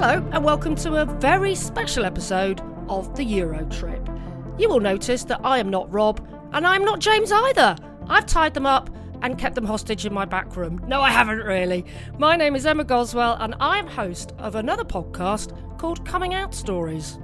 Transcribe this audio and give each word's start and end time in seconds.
Hello, 0.00 0.24
and 0.30 0.44
welcome 0.44 0.76
to 0.76 1.02
a 1.02 1.04
very 1.04 1.56
special 1.56 2.04
episode 2.04 2.60
of 2.88 3.16
the 3.16 3.24
Euro 3.24 3.64
Trip. 3.68 4.08
You 4.56 4.68
will 4.68 4.78
notice 4.78 5.24
that 5.24 5.40
I 5.42 5.58
am 5.58 5.70
not 5.70 5.92
Rob, 5.92 6.24
and 6.52 6.64
I'm 6.64 6.84
not 6.84 7.00
James 7.00 7.32
either. 7.32 7.74
I've 8.06 8.24
tied 8.24 8.54
them 8.54 8.64
up 8.64 8.90
and 9.22 9.36
kept 9.36 9.56
them 9.56 9.64
hostage 9.64 10.06
in 10.06 10.14
my 10.14 10.24
back 10.24 10.54
room. 10.54 10.80
No, 10.86 11.02
I 11.02 11.10
haven't 11.10 11.40
really. 11.40 11.84
My 12.16 12.36
name 12.36 12.54
is 12.54 12.64
Emma 12.64 12.84
Goswell, 12.84 13.38
and 13.40 13.56
I 13.58 13.80
am 13.80 13.88
host 13.88 14.34
of 14.38 14.54
another 14.54 14.84
podcast 14.84 15.50
called 15.78 16.06
Coming 16.06 16.32
Out 16.32 16.54
Stories. 16.54 17.18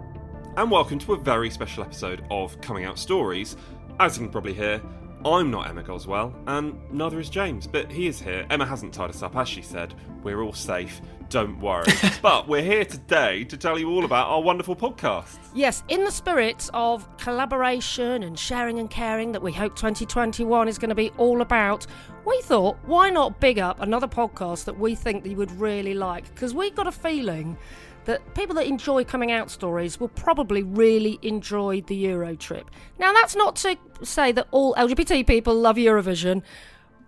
And 0.56 0.69
welcome 0.69 0.98
to 0.98 1.12
a 1.12 1.16
very 1.16 1.50
special 1.50 1.84
episode 1.84 2.25
of 2.33 2.61
Coming 2.61 2.86
Out 2.86 2.98
Stories. 2.98 3.56
As 4.00 4.16
you 4.16 4.25
can 4.25 4.33
probably 4.33 4.53
hear, 4.53 4.83
I'm 5.25 5.50
not 5.50 5.70
Emma 5.70 5.83
Goswell, 5.83 6.34
and 6.47 6.78
neither 6.92 7.19
is 7.19 7.30
James, 7.30 7.67
but 7.67 7.91
he 7.91 8.08
is 8.08 8.20
here. 8.20 8.44
Emma 8.50 8.67
hasn't 8.67 8.92
tied 8.92 9.08
us 9.08 9.22
up, 9.22 9.34
as 9.36 9.48
she 9.48 9.62
said. 9.62 9.94
We're 10.22 10.42
all 10.42 10.53
safe, 10.53 11.00
don't 11.31 11.58
worry. 11.61 11.91
but 12.22 12.47
we're 12.47 12.62
here 12.62 12.84
today 12.84 13.44
to 13.44 13.56
tell 13.56 13.78
you 13.78 13.88
all 13.88 14.04
about 14.04 14.28
our 14.28 14.43
wonderful 14.43 14.76
podcast. 14.76 15.38
Yes, 15.54 15.82
in 15.88 16.04
the 16.04 16.10
spirit 16.10 16.69
of 16.75 17.09
collaboration 17.16 18.22
and 18.22 18.38
sharing 18.38 18.78
and 18.78 18.91
caring 18.91 19.32
that 19.32 19.41
we 19.41 19.50
hope 19.50 19.76
2021 19.76 20.69
is 20.69 20.76
going 20.76 20.91
to 20.91 20.94
be 20.94 21.10
all 21.16 21.41
about, 21.41 21.87
we 22.27 22.38
thought, 22.43 22.77
why 22.84 23.09
not 23.09 23.41
big 23.41 23.59
up 23.59 23.81
another 23.81 24.06
podcast 24.06 24.66
that 24.66 24.78
we 24.78 24.94
think 24.94 25.22
that 25.22 25.31
you 25.31 25.37
would 25.37 25.53
really 25.53 25.94
like? 25.94 26.28
Because 26.34 26.53
we 26.53 26.71
got 26.71 26.87
a 26.87 26.93
feeling 26.93 27.56
that 28.04 28.34
people 28.34 28.54
that 28.56 28.66
enjoy 28.66 29.04
coming 29.04 29.32
out 29.32 29.50
stories 29.50 29.98
will 29.98 30.09
probably 30.09 30.62
really 30.62 31.19
enjoy 31.22 31.81
the 31.82 31.97
Euro 31.97 32.37
trip. 32.37 32.70
Now, 32.98 33.12
that's 33.12 33.34
not 33.34 33.56
to 33.56 33.76
say 34.03 34.32
that 34.32 34.47
all 34.50 34.75
LGBT 34.75 35.26
people 35.26 35.54
love 35.54 35.76
Eurovision, 35.76 36.42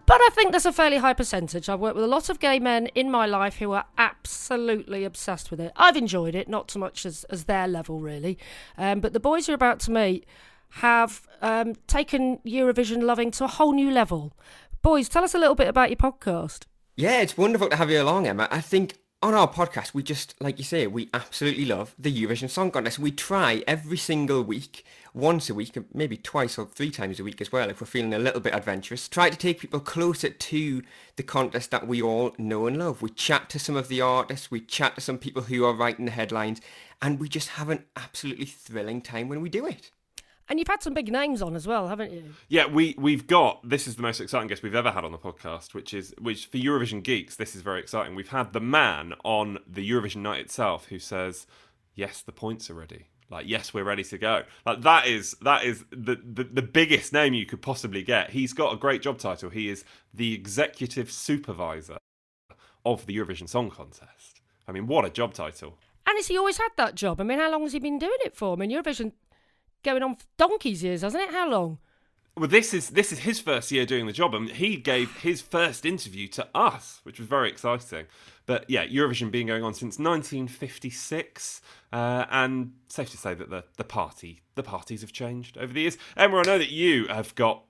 but 0.06 0.20
I 0.20 0.28
think 0.32 0.52
there's 0.52 0.66
a 0.66 0.72
fairly 0.72 0.98
high 0.98 1.14
percentage. 1.14 1.68
I've 1.68 1.80
worked 1.80 1.96
with 1.96 2.04
a 2.04 2.08
lot 2.08 2.28
of 2.28 2.38
gay 2.38 2.60
men 2.60 2.86
in 2.88 3.10
my 3.10 3.26
life 3.26 3.56
who 3.56 3.72
are 3.72 3.86
absolutely 3.98 5.04
obsessed 5.04 5.50
with 5.50 5.60
it. 5.60 5.72
I've 5.74 5.96
enjoyed 5.96 6.36
it, 6.36 6.48
not 6.48 6.70
so 6.70 6.78
much 6.78 7.04
as, 7.04 7.24
as 7.24 7.44
their 7.44 7.66
level, 7.66 8.00
really. 8.00 8.38
Um, 8.78 9.00
but 9.00 9.12
the 9.12 9.20
boys 9.20 9.48
you're 9.48 9.56
about 9.56 9.80
to 9.80 9.90
meet 9.90 10.24
have 10.70 11.26
um, 11.42 11.74
taken 11.86 12.38
Eurovision 12.38 13.02
loving 13.02 13.32
to 13.32 13.44
a 13.44 13.48
whole 13.48 13.72
new 13.72 13.90
level. 13.90 14.32
Boys, 14.80 15.08
tell 15.08 15.24
us 15.24 15.34
a 15.34 15.38
little 15.38 15.56
bit 15.56 15.68
about 15.68 15.90
your 15.90 15.96
podcast. 15.96 16.66
Yeah, 16.94 17.20
it's 17.20 17.36
wonderful 17.36 17.68
to 17.68 17.76
have 17.76 17.90
you 17.90 18.00
along, 18.00 18.28
Emma. 18.28 18.46
I 18.50 18.60
think 18.60 18.94
on 19.22 19.34
our 19.34 19.48
podcast, 19.48 19.94
we 19.94 20.02
just, 20.02 20.34
like 20.40 20.58
you 20.58 20.64
say, 20.64 20.86
we 20.86 21.08
absolutely 21.14 21.64
love 21.64 21.94
the 21.98 22.12
Eurovision 22.12 22.50
Song 22.50 22.70
Contest. 22.70 22.98
We 22.98 23.10
try 23.10 23.64
every 23.66 23.96
single 23.96 24.42
week, 24.42 24.84
once 25.14 25.48
a 25.48 25.54
week, 25.54 25.76
maybe 25.94 26.18
twice 26.18 26.58
or 26.58 26.66
three 26.66 26.90
times 26.90 27.18
a 27.18 27.24
week 27.24 27.40
as 27.40 27.50
well, 27.50 27.70
if 27.70 27.80
we're 27.80 27.86
feeling 27.86 28.12
a 28.12 28.18
little 28.18 28.40
bit 28.40 28.54
adventurous, 28.54 29.08
try 29.08 29.30
to 29.30 29.36
take 29.36 29.60
people 29.60 29.80
closer 29.80 30.28
to 30.28 30.82
the 31.16 31.22
contest 31.22 31.70
that 31.70 31.88
we 31.88 32.02
all 32.02 32.34
know 32.38 32.66
and 32.66 32.78
love. 32.78 33.00
We 33.00 33.10
chat 33.10 33.48
to 33.50 33.58
some 33.58 33.76
of 33.76 33.88
the 33.88 34.02
artists, 34.02 34.50
we 34.50 34.60
chat 34.60 34.94
to 34.96 35.00
some 35.00 35.18
people 35.18 35.42
who 35.42 35.64
are 35.64 35.72
writing 35.72 36.04
the 36.04 36.10
headlines, 36.10 36.60
and 37.00 37.18
we 37.18 37.28
just 37.28 37.48
have 37.50 37.70
an 37.70 37.84
absolutely 37.96 38.46
thrilling 38.46 39.00
time 39.00 39.28
when 39.28 39.40
we 39.40 39.48
do 39.48 39.66
it. 39.66 39.90
And 40.48 40.58
you've 40.58 40.68
had 40.68 40.82
some 40.82 40.94
big 40.94 41.10
names 41.10 41.42
on 41.42 41.56
as 41.56 41.66
well, 41.66 41.88
haven't 41.88 42.12
you? 42.12 42.34
Yeah, 42.48 42.66
we 42.66 42.94
we've 42.98 43.26
got 43.26 43.68
this 43.68 43.86
is 43.88 43.96
the 43.96 44.02
most 44.02 44.20
exciting 44.20 44.48
guest 44.48 44.62
we've 44.62 44.74
ever 44.74 44.92
had 44.92 45.04
on 45.04 45.12
the 45.12 45.18
podcast, 45.18 45.74
which 45.74 45.92
is 45.92 46.14
which 46.20 46.46
for 46.46 46.58
Eurovision 46.58 47.02
geeks, 47.02 47.36
this 47.36 47.56
is 47.56 47.62
very 47.62 47.80
exciting. 47.80 48.14
We've 48.14 48.28
had 48.28 48.52
the 48.52 48.60
man 48.60 49.14
on 49.24 49.58
the 49.66 49.88
Eurovision 49.88 50.16
night 50.16 50.40
itself 50.40 50.86
who 50.86 50.98
says, 50.98 51.46
"Yes, 51.94 52.22
the 52.22 52.32
points 52.32 52.70
are 52.70 52.74
ready." 52.74 53.06
Like, 53.28 53.48
yes, 53.48 53.74
we're 53.74 53.84
ready 53.84 54.04
to 54.04 54.18
go. 54.18 54.44
Like 54.64 54.82
that 54.82 55.06
is 55.06 55.34
that 55.42 55.64
is 55.64 55.84
the, 55.90 56.16
the 56.24 56.44
the 56.44 56.62
biggest 56.62 57.12
name 57.12 57.34
you 57.34 57.44
could 57.44 57.60
possibly 57.60 58.02
get. 58.02 58.30
He's 58.30 58.52
got 58.52 58.72
a 58.72 58.76
great 58.76 59.02
job 59.02 59.18
title. 59.18 59.50
He 59.50 59.68
is 59.68 59.84
the 60.14 60.32
executive 60.32 61.10
supervisor 61.10 61.98
of 62.84 63.06
the 63.06 63.16
Eurovision 63.16 63.48
Song 63.48 63.68
Contest. 63.68 64.40
I 64.68 64.72
mean, 64.72 64.86
what 64.86 65.04
a 65.04 65.10
job 65.10 65.34
title. 65.34 65.76
And 66.06 66.16
has 66.16 66.28
he 66.28 66.38
always 66.38 66.58
had 66.58 66.68
that 66.76 66.94
job? 66.94 67.20
I 67.20 67.24
mean, 67.24 67.40
how 67.40 67.50
long 67.50 67.62
has 67.62 67.72
he 67.72 67.80
been 67.80 67.98
doing 67.98 68.18
it 68.24 68.36
for? 68.36 68.52
I 68.52 68.56
mean, 68.56 68.70
Eurovision 68.70 69.12
going 69.86 70.02
on 70.02 70.16
for 70.16 70.26
donkey's 70.36 70.82
years, 70.82 71.00
hasn't 71.00 71.22
it? 71.22 71.30
How 71.30 71.48
long? 71.48 71.78
Well, 72.36 72.48
this 72.48 72.74
is 72.74 72.90
this 72.90 73.12
is 73.12 73.20
his 73.20 73.40
first 73.40 73.72
year 73.72 73.86
doing 73.86 74.06
the 74.06 74.12
job, 74.12 74.34
and 74.34 74.50
he 74.50 74.76
gave 74.76 75.16
his 75.22 75.40
first 75.40 75.86
interview 75.86 76.28
to 76.28 76.46
us, 76.54 77.00
which 77.02 77.18
was 77.18 77.26
very 77.26 77.48
exciting. 77.48 78.06
But 78.44 78.68
yeah, 78.68 78.86
Eurovision 78.86 79.30
being 79.30 79.46
going 79.46 79.64
on 79.64 79.72
since 79.72 79.98
1956, 79.98 81.62
uh, 81.94 82.26
and 82.30 82.72
safe 82.88 83.10
to 83.12 83.16
say 83.16 83.32
that 83.32 83.48
the 83.48 83.64
the 83.78 83.84
party 83.84 84.42
the 84.54 84.62
parties 84.62 85.00
have 85.00 85.12
changed 85.12 85.56
over 85.56 85.72
the 85.72 85.82
years. 85.82 85.96
Emma, 86.14 86.36
I 86.38 86.42
know 86.42 86.58
that 86.58 86.70
you 86.70 87.06
have 87.06 87.34
got 87.36 87.64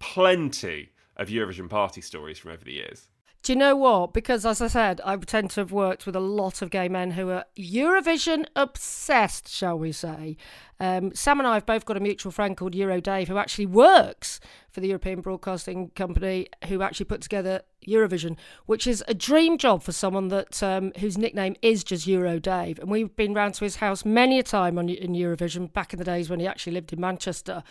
plenty 0.00 0.90
of 1.16 1.28
Eurovision 1.28 1.70
party 1.70 2.00
stories 2.00 2.38
from 2.38 2.50
over 2.50 2.64
the 2.64 2.72
years. 2.72 3.06
Do 3.42 3.52
you 3.52 3.58
know 3.58 3.76
what? 3.76 4.12
Because 4.12 4.44
as 4.44 4.60
I 4.60 4.66
said, 4.66 5.00
I 5.04 5.16
tend 5.16 5.50
to 5.50 5.60
have 5.60 5.70
worked 5.72 6.06
with 6.06 6.16
a 6.16 6.20
lot 6.20 6.60
of 6.60 6.70
gay 6.70 6.88
men 6.88 7.12
who 7.12 7.30
are 7.30 7.44
Eurovision 7.56 8.46
obsessed, 8.56 9.48
shall 9.48 9.78
we 9.78 9.92
say. 9.92 10.36
Um, 10.80 11.14
Sam 11.14 11.40
and 11.40 11.46
I 11.46 11.54
have 11.54 11.66
both 11.66 11.84
got 11.84 11.96
a 11.96 12.00
mutual 12.00 12.30
friend 12.30 12.56
called 12.56 12.74
Euro 12.74 13.00
Dave 13.00 13.28
who 13.28 13.38
actually 13.38 13.66
works 13.66 14.40
for 14.70 14.80
the 14.80 14.88
European 14.88 15.20
Broadcasting 15.20 15.90
Company, 15.90 16.48
who 16.68 16.82
actually 16.82 17.06
put 17.06 17.20
together 17.20 17.62
Eurovision, 17.86 18.36
which 18.66 18.86
is 18.86 19.02
a 19.08 19.14
dream 19.14 19.58
job 19.58 19.82
for 19.82 19.92
someone 19.92 20.28
that 20.28 20.62
um, 20.62 20.92
whose 20.98 21.18
nickname 21.18 21.56
is 21.62 21.82
just 21.82 22.06
Euro 22.06 22.38
Dave. 22.38 22.78
And 22.78 22.90
we've 22.90 23.14
been 23.16 23.34
round 23.34 23.54
to 23.54 23.64
his 23.64 23.76
house 23.76 24.04
many 24.04 24.38
a 24.38 24.42
time 24.42 24.78
on, 24.78 24.88
in 24.88 25.12
Eurovision 25.12 25.72
back 25.72 25.92
in 25.92 25.98
the 25.98 26.04
days 26.04 26.30
when 26.30 26.38
he 26.38 26.46
actually 26.46 26.74
lived 26.74 26.92
in 26.92 27.00
Manchester, 27.00 27.62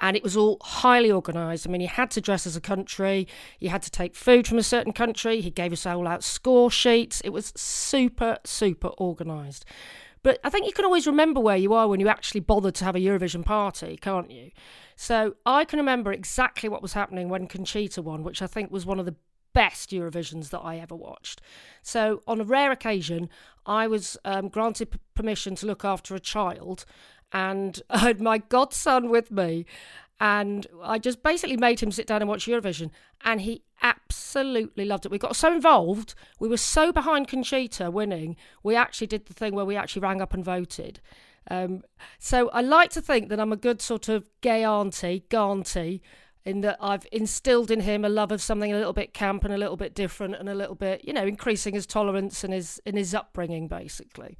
and 0.00 0.16
it 0.16 0.22
was 0.22 0.36
all 0.36 0.56
highly 0.62 1.12
organised. 1.12 1.66
I 1.66 1.70
mean, 1.70 1.80
he 1.80 1.86
had 1.86 2.10
to 2.12 2.20
dress 2.20 2.46
as 2.46 2.56
a 2.56 2.60
country, 2.60 3.28
you 3.60 3.68
had 3.68 3.82
to 3.82 3.90
take 3.90 4.16
food 4.16 4.48
from 4.48 4.58
a 4.58 4.62
certain 4.62 4.92
country. 4.92 5.40
He 5.40 5.50
gave 5.50 5.72
us 5.72 5.86
all 5.86 6.08
out 6.08 6.24
score 6.24 6.70
sheets. 6.70 7.20
It 7.20 7.30
was 7.30 7.52
super, 7.56 8.38
super 8.44 8.90
organised. 8.98 9.64
But 10.22 10.40
I 10.44 10.50
think 10.50 10.66
you 10.66 10.72
can 10.72 10.84
always 10.84 11.06
remember 11.06 11.40
where 11.40 11.56
you 11.56 11.72
are 11.74 11.88
when 11.88 12.00
you 12.00 12.08
actually 12.08 12.40
bothered 12.40 12.74
to 12.76 12.84
have 12.84 12.96
a 12.96 13.00
Eurovision 13.00 13.44
party, 13.44 13.98
can't 14.00 14.30
you? 14.30 14.50
So 14.96 15.34
I 15.46 15.64
can 15.64 15.78
remember 15.78 16.12
exactly 16.12 16.68
what 16.68 16.82
was 16.82 16.92
happening 16.92 17.28
when 17.28 17.46
Conchita 17.46 18.02
won, 18.02 18.24
which 18.24 18.42
I 18.42 18.46
think 18.46 18.70
was 18.70 18.84
one 18.84 18.98
of 18.98 19.06
the 19.06 19.14
best 19.52 19.90
Eurovisions 19.90 20.50
that 20.50 20.60
I 20.60 20.78
ever 20.78 20.94
watched. 20.94 21.40
So 21.82 22.22
on 22.26 22.40
a 22.40 22.44
rare 22.44 22.70
occasion, 22.70 23.28
I 23.66 23.86
was 23.86 24.16
um, 24.24 24.48
granted 24.48 24.90
p- 24.92 24.98
permission 25.14 25.54
to 25.56 25.66
look 25.66 25.84
after 25.84 26.14
a 26.14 26.20
child, 26.20 26.84
and 27.32 27.80
I 27.90 27.98
had 27.98 28.20
my 28.20 28.38
godson 28.38 29.08
with 29.08 29.30
me. 29.30 29.66
And 30.20 30.66
I 30.82 30.98
just 30.98 31.22
basically 31.22 31.56
made 31.56 31.80
him 31.80 31.92
sit 31.92 32.06
down 32.06 32.22
and 32.22 32.28
watch 32.28 32.46
Eurovision, 32.46 32.90
and 33.24 33.40
he 33.40 33.62
absolutely 33.82 34.84
loved 34.84 35.06
it. 35.06 35.12
We 35.12 35.18
got 35.18 35.36
so 35.36 35.52
involved, 35.52 36.14
we 36.40 36.48
were 36.48 36.56
so 36.56 36.92
behind 36.92 37.28
Conchita 37.28 37.90
winning, 37.90 38.36
we 38.62 38.74
actually 38.74 39.06
did 39.06 39.26
the 39.26 39.34
thing 39.34 39.54
where 39.54 39.64
we 39.64 39.76
actually 39.76 40.02
rang 40.02 40.20
up 40.20 40.34
and 40.34 40.44
voted. 40.44 41.00
Um, 41.50 41.82
so 42.18 42.48
I 42.50 42.60
like 42.60 42.90
to 42.90 43.00
think 43.00 43.28
that 43.28 43.40
I'm 43.40 43.52
a 43.52 43.56
good 43.56 43.80
sort 43.80 44.08
of 44.08 44.28
gay 44.40 44.64
auntie, 44.64 45.24
gauntie, 45.30 46.00
in 46.44 46.62
that 46.62 46.78
I've 46.80 47.06
instilled 47.12 47.70
in 47.70 47.80
him 47.80 48.04
a 48.04 48.08
love 48.08 48.32
of 48.32 48.40
something 48.40 48.72
a 48.72 48.76
little 48.76 48.92
bit 48.92 49.12
camp 49.12 49.44
and 49.44 49.52
a 49.52 49.58
little 49.58 49.76
bit 49.76 49.94
different 49.94 50.34
and 50.34 50.48
a 50.48 50.54
little 50.54 50.74
bit, 50.74 51.04
you 51.04 51.12
know, 51.12 51.26
increasing 51.26 51.74
his 51.74 51.86
tolerance 51.86 52.42
and 52.42 52.52
his 52.52 52.80
in 52.86 52.96
his 52.96 53.14
upbringing, 53.14 53.68
basically. 53.68 54.38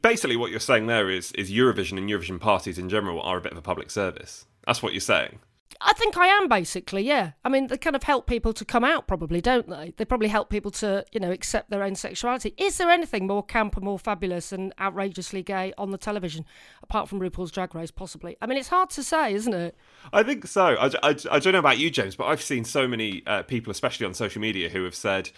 Basically, 0.00 0.36
what 0.36 0.50
you're 0.50 0.60
saying 0.60 0.86
there 0.86 1.10
is 1.10 1.32
is 1.32 1.50
Eurovision 1.50 1.98
and 1.98 2.08
Eurovision 2.08 2.40
parties 2.40 2.78
in 2.78 2.88
general 2.88 3.20
are 3.20 3.38
a 3.38 3.40
bit 3.40 3.52
of 3.52 3.58
a 3.58 3.62
public 3.62 3.90
service. 3.90 4.46
That's 4.66 4.82
what 4.82 4.92
you're 4.92 5.00
saying. 5.00 5.38
I 5.84 5.92
think 5.94 6.16
I 6.16 6.26
am 6.26 6.48
basically, 6.48 7.02
yeah. 7.02 7.32
I 7.44 7.48
mean, 7.48 7.66
they 7.66 7.76
kind 7.76 7.96
of 7.96 8.04
help 8.04 8.26
people 8.26 8.52
to 8.52 8.64
come 8.64 8.84
out, 8.84 9.08
probably, 9.08 9.40
don't 9.40 9.68
they? 9.68 9.92
They 9.96 10.04
probably 10.04 10.28
help 10.28 10.48
people 10.48 10.70
to, 10.72 11.04
you 11.10 11.18
know, 11.18 11.32
accept 11.32 11.70
their 11.70 11.82
own 11.82 11.96
sexuality. 11.96 12.54
Is 12.56 12.78
there 12.78 12.90
anything 12.90 13.26
more 13.26 13.42
camp 13.42 13.76
and 13.76 13.84
more 13.84 13.98
fabulous 13.98 14.52
and 14.52 14.72
outrageously 14.80 15.42
gay 15.42 15.72
on 15.76 15.90
the 15.90 15.98
television, 15.98 16.44
apart 16.82 17.08
from 17.08 17.20
RuPaul's 17.20 17.50
Drag 17.50 17.74
Race, 17.74 17.90
possibly? 17.90 18.36
I 18.40 18.46
mean, 18.46 18.58
it's 18.58 18.68
hard 18.68 18.90
to 18.90 19.02
say, 19.02 19.34
isn't 19.34 19.54
it? 19.54 19.76
I 20.12 20.22
think 20.22 20.46
so. 20.46 20.76
I, 20.78 20.86
I, 21.02 21.16
I 21.30 21.38
don't 21.40 21.52
know 21.52 21.58
about 21.58 21.78
you, 21.78 21.90
James, 21.90 22.14
but 22.14 22.26
I've 22.26 22.42
seen 22.42 22.64
so 22.64 22.86
many 22.86 23.22
uh, 23.26 23.42
people, 23.42 23.72
especially 23.72 24.06
on 24.06 24.14
social 24.14 24.40
media, 24.40 24.68
who 24.68 24.84
have 24.84 24.94
said, 24.94 25.30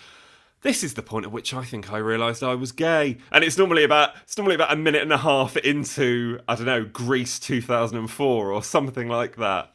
this 0.65 0.83
is 0.83 0.95
the 0.95 1.03
point 1.03 1.27
at 1.27 1.31
which 1.31 1.55
I 1.55 1.63
think 1.63 1.93
I 1.93 1.99
realised 1.99 2.43
I 2.43 2.55
was 2.55 2.73
gay. 2.73 3.19
And 3.31 3.45
it's 3.45 3.57
normally 3.57 3.85
about 3.85 4.17
it's 4.25 4.37
normally 4.37 4.57
about 4.57 4.73
a 4.73 4.77
minute 4.77 5.03
and 5.03 5.13
a 5.13 5.19
half 5.19 5.57
into 5.59 6.41
I 6.49 6.57
don't 6.57 6.67
know 6.67 6.85
Greece 6.85 7.39
2004 7.39 8.51
or 8.51 8.63
something 8.63 9.07
like 9.07 9.37
that. 9.37 9.71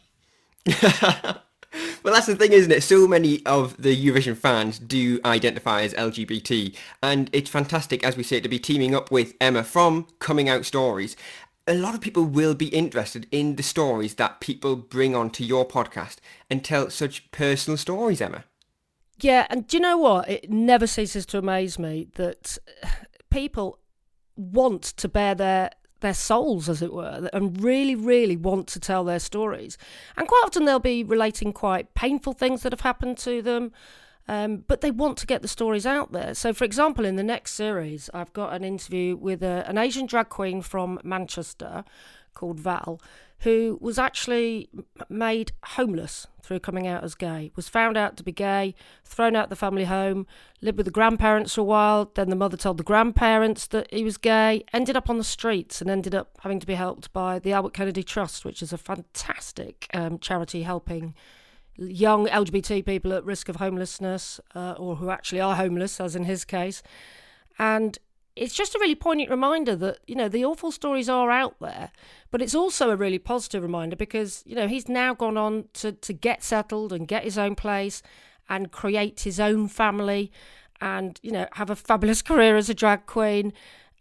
well, 2.03 2.13
that's 2.13 2.25
the 2.25 2.35
thing, 2.35 2.51
isn't 2.53 2.71
it? 2.71 2.81
So 2.81 3.07
many 3.07 3.45
of 3.45 3.81
the 3.81 3.95
Eurovision 3.95 4.35
fans 4.35 4.79
do 4.79 5.19
identify 5.23 5.83
as 5.83 5.93
LGBT, 5.93 6.75
and 7.01 7.29
it's 7.31 7.49
fantastic, 7.49 8.03
as 8.03 8.17
we 8.17 8.23
say, 8.23 8.39
to 8.41 8.49
be 8.49 8.59
teaming 8.59 8.93
up 8.93 9.11
with 9.11 9.35
Emma 9.39 9.63
from 9.63 10.07
Coming 10.19 10.49
Out 10.49 10.65
Stories. 10.65 11.15
A 11.67 11.75
lot 11.75 11.93
of 11.93 12.01
people 12.01 12.25
will 12.25 12.55
be 12.55 12.67
interested 12.67 13.27
in 13.31 13.55
the 13.55 13.63
stories 13.63 14.15
that 14.15 14.41
people 14.41 14.75
bring 14.75 15.15
onto 15.15 15.43
your 15.43 15.67
podcast 15.67 16.17
and 16.49 16.63
tell 16.63 16.89
such 16.89 17.31
personal 17.31 17.77
stories, 17.77 18.21
Emma. 18.21 18.43
Yeah, 19.21 19.47
and 19.49 19.67
do 19.67 19.77
you 19.77 19.81
know 19.81 19.97
what? 19.97 20.29
It 20.29 20.49
never 20.49 20.87
ceases 20.87 21.25
to 21.27 21.37
amaze 21.37 21.77
me 21.77 22.07
that 22.15 22.57
people 23.29 23.79
want 24.35 24.83
to 24.83 25.07
bare 25.07 25.35
their 25.35 25.71
their 26.01 26.13
souls, 26.13 26.69
as 26.69 26.81
it 26.81 26.93
were, 26.93 27.29
and 27.33 27.61
really, 27.61 27.95
really 27.95 28.37
want 28.37 28.67
to 28.67 28.79
tell 28.79 29.03
their 29.03 29.19
stories. 29.19 29.77
And 30.15 30.29
quite 30.29 30.43
often 30.45 30.63
they'll 30.63 30.79
be 30.79 31.03
relating 31.03 31.51
quite 31.51 31.93
painful 31.93 32.31
things 32.31 32.61
that 32.61 32.71
have 32.71 32.81
happened 32.81 33.17
to 33.17 33.41
them, 33.41 33.73
um, 34.29 34.63
but 34.67 34.79
they 34.79 34.91
want 34.91 35.17
to 35.17 35.27
get 35.27 35.41
the 35.41 35.49
stories 35.49 35.85
out 35.85 36.13
there. 36.13 36.33
So, 36.35 36.53
for 36.53 36.63
example, 36.63 37.03
in 37.03 37.17
the 37.17 37.23
next 37.23 37.53
series, 37.53 38.09
I've 38.13 38.31
got 38.31 38.53
an 38.53 38.63
interview 38.63 39.17
with 39.17 39.43
a, 39.43 39.67
an 39.67 39.77
Asian 39.77 40.05
drag 40.05 40.29
queen 40.29 40.61
from 40.61 41.01
Manchester 41.03 41.83
called 42.33 42.59
Val, 42.59 43.01
who 43.39 43.77
was 43.81 43.97
actually 43.97 44.69
made 45.07 45.53
homeless 45.63 46.27
through 46.41 46.59
coming 46.59 46.87
out 46.87 47.03
as 47.03 47.15
gay, 47.15 47.51
was 47.55 47.69
found 47.69 47.95
out 47.95 48.17
to 48.17 48.23
be 48.23 48.31
gay, 48.31 48.75
thrown 49.05 49.35
out 49.35 49.49
the 49.49 49.55
family 49.55 49.85
home, 49.85 50.27
lived 50.61 50.77
with 50.77 50.85
the 50.85 50.91
grandparents 50.91 51.55
for 51.55 51.61
a 51.61 51.63
while, 51.63 52.11
then 52.15 52.29
the 52.29 52.35
mother 52.35 52.57
told 52.57 52.77
the 52.77 52.83
grandparents 52.83 53.67
that 53.67 53.91
he 53.93 54.03
was 54.03 54.17
gay, 54.17 54.63
ended 54.73 54.97
up 54.97 55.09
on 55.09 55.17
the 55.17 55.23
streets 55.23 55.81
and 55.81 55.89
ended 55.89 56.13
up 56.13 56.37
having 56.41 56.59
to 56.59 56.67
be 56.67 56.73
helped 56.73 57.13
by 57.13 57.39
the 57.39 57.53
Albert 57.53 57.73
Kennedy 57.73 58.03
Trust, 58.03 58.43
which 58.43 58.61
is 58.61 58.73
a 58.73 58.77
fantastic 58.77 59.87
um, 59.93 60.19
charity 60.19 60.63
helping 60.63 61.13
young 61.77 62.27
LGBT 62.27 62.85
people 62.85 63.13
at 63.13 63.23
risk 63.23 63.47
of 63.47 63.57
homelessness 63.57 64.39
uh, 64.53 64.73
or 64.77 64.97
who 64.97 65.09
actually 65.09 65.39
are 65.39 65.55
homeless, 65.55 66.01
as 66.01 66.15
in 66.15 66.25
his 66.25 66.43
case. 66.43 66.83
And 67.57 67.97
it's 68.39 68.53
just 68.53 68.75
a 68.75 68.79
really 68.79 68.95
poignant 68.95 69.29
reminder 69.29 69.75
that 69.75 69.99
you 70.07 70.15
know 70.15 70.29
the 70.29 70.45
awful 70.45 70.71
stories 70.71 71.09
are 71.09 71.29
out 71.29 71.55
there 71.59 71.91
but 72.31 72.41
it's 72.41 72.55
also 72.55 72.89
a 72.89 72.95
really 72.95 73.19
positive 73.19 73.61
reminder 73.61 73.95
because 73.95 74.43
you 74.45 74.55
know 74.55 74.67
he's 74.67 74.87
now 74.87 75.13
gone 75.13 75.37
on 75.37 75.65
to 75.73 75.91
to 75.91 76.13
get 76.13 76.43
settled 76.43 76.93
and 76.93 77.07
get 77.07 77.23
his 77.23 77.37
own 77.37 77.55
place 77.55 78.01
and 78.47 78.71
create 78.71 79.21
his 79.21 79.39
own 79.39 79.67
family 79.67 80.31
and 80.81 81.19
you 81.21 81.31
know 81.31 81.47
have 81.53 81.69
a 81.69 81.75
fabulous 81.75 82.21
career 82.29 82.55
as 82.57 82.69
a 82.69 82.73
drag 82.73 83.05
queen 83.05 83.53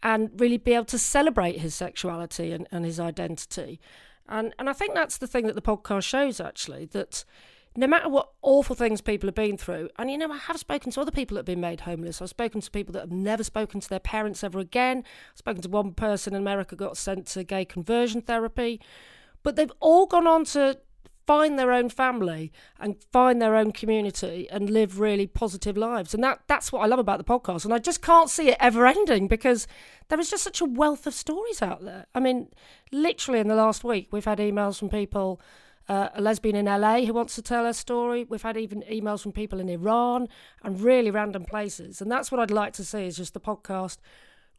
and 0.02 0.30
really 0.36 0.58
be 0.58 0.74
able 0.74 0.84
to 0.84 0.98
celebrate 0.98 1.58
his 1.58 1.74
sexuality 1.74 2.52
and, 2.52 2.68
and 2.70 2.84
his 2.84 3.00
identity. 3.00 3.80
And 4.28 4.54
and 4.58 4.68
I 4.68 4.72
think 4.72 4.94
that's 4.94 5.18
the 5.18 5.26
thing 5.26 5.46
that 5.46 5.54
the 5.54 5.62
podcast 5.62 6.04
shows 6.04 6.40
actually 6.40 6.86
that 6.86 7.24
no 7.78 7.86
matter 7.86 8.08
what 8.08 8.30
awful 8.42 8.74
things 8.74 9.00
people 9.00 9.28
have 9.28 9.36
been 9.36 9.56
through, 9.56 9.88
and 9.96 10.10
you 10.10 10.18
know, 10.18 10.32
I 10.32 10.36
have 10.36 10.58
spoken 10.58 10.90
to 10.92 11.00
other 11.00 11.12
people 11.12 11.36
that 11.36 11.40
have 11.40 11.46
been 11.46 11.60
made 11.60 11.82
homeless. 11.82 12.20
I've 12.20 12.28
spoken 12.28 12.60
to 12.60 12.70
people 12.72 12.92
that 12.94 13.02
have 13.02 13.12
never 13.12 13.44
spoken 13.44 13.78
to 13.80 13.88
their 13.88 14.00
parents 14.00 14.42
ever 14.42 14.58
again. 14.58 15.04
I've 15.32 15.38
spoken 15.38 15.62
to 15.62 15.68
one 15.68 15.92
person 15.92 16.34
in 16.34 16.42
America 16.42 16.74
got 16.74 16.96
sent 16.96 17.26
to 17.28 17.44
gay 17.44 17.64
conversion 17.64 18.20
therapy, 18.20 18.80
but 19.44 19.54
they've 19.54 19.72
all 19.78 20.06
gone 20.06 20.26
on 20.26 20.44
to 20.46 20.80
find 21.24 21.56
their 21.56 21.70
own 21.70 21.88
family 21.88 22.50
and 22.80 22.96
find 23.12 23.40
their 23.40 23.54
own 23.54 23.70
community 23.70 24.48
and 24.50 24.70
live 24.70 24.98
really 24.98 25.28
positive 25.28 25.76
lives. 25.76 26.14
And 26.14 26.24
that 26.24 26.40
that's 26.48 26.72
what 26.72 26.80
I 26.80 26.86
love 26.86 26.98
about 26.98 27.18
the 27.18 27.24
podcast. 27.24 27.64
And 27.64 27.72
I 27.72 27.78
just 27.78 28.02
can't 28.02 28.28
see 28.28 28.48
it 28.48 28.56
ever 28.58 28.86
ending 28.86 29.28
because 29.28 29.68
there 30.08 30.18
is 30.18 30.30
just 30.30 30.42
such 30.42 30.60
a 30.60 30.64
wealth 30.64 31.06
of 31.06 31.14
stories 31.14 31.62
out 31.62 31.84
there. 31.84 32.06
I 32.12 32.18
mean, 32.18 32.48
literally 32.90 33.38
in 33.38 33.46
the 33.46 33.54
last 33.54 33.84
week, 33.84 34.08
we've 34.10 34.24
had 34.24 34.38
emails 34.38 34.80
from 34.80 34.88
people 34.88 35.40
uh, 35.88 36.08
a 36.14 36.20
lesbian 36.20 36.54
in 36.56 36.66
LA 36.66 37.00
who 37.00 37.14
wants 37.14 37.34
to 37.36 37.42
tell 37.42 37.64
her 37.64 37.72
story. 37.72 38.24
We've 38.28 38.42
had 38.42 38.56
even 38.56 38.82
emails 38.82 39.22
from 39.22 39.32
people 39.32 39.58
in 39.58 39.68
Iran 39.68 40.28
and 40.62 40.80
really 40.80 41.10
random 41.10 41.44
places. 41.44 42.00
And 42.00 42.10
that's 42.10 42.30
what 42.30 42.40
I'd 42.40 42.50
like 42.50 42.74
to 42.74 42.84
see 42.84 43.06
is 43.06 43.16
just 43.16 43.34
the 43.34 43.40
podcast 43.40 43.98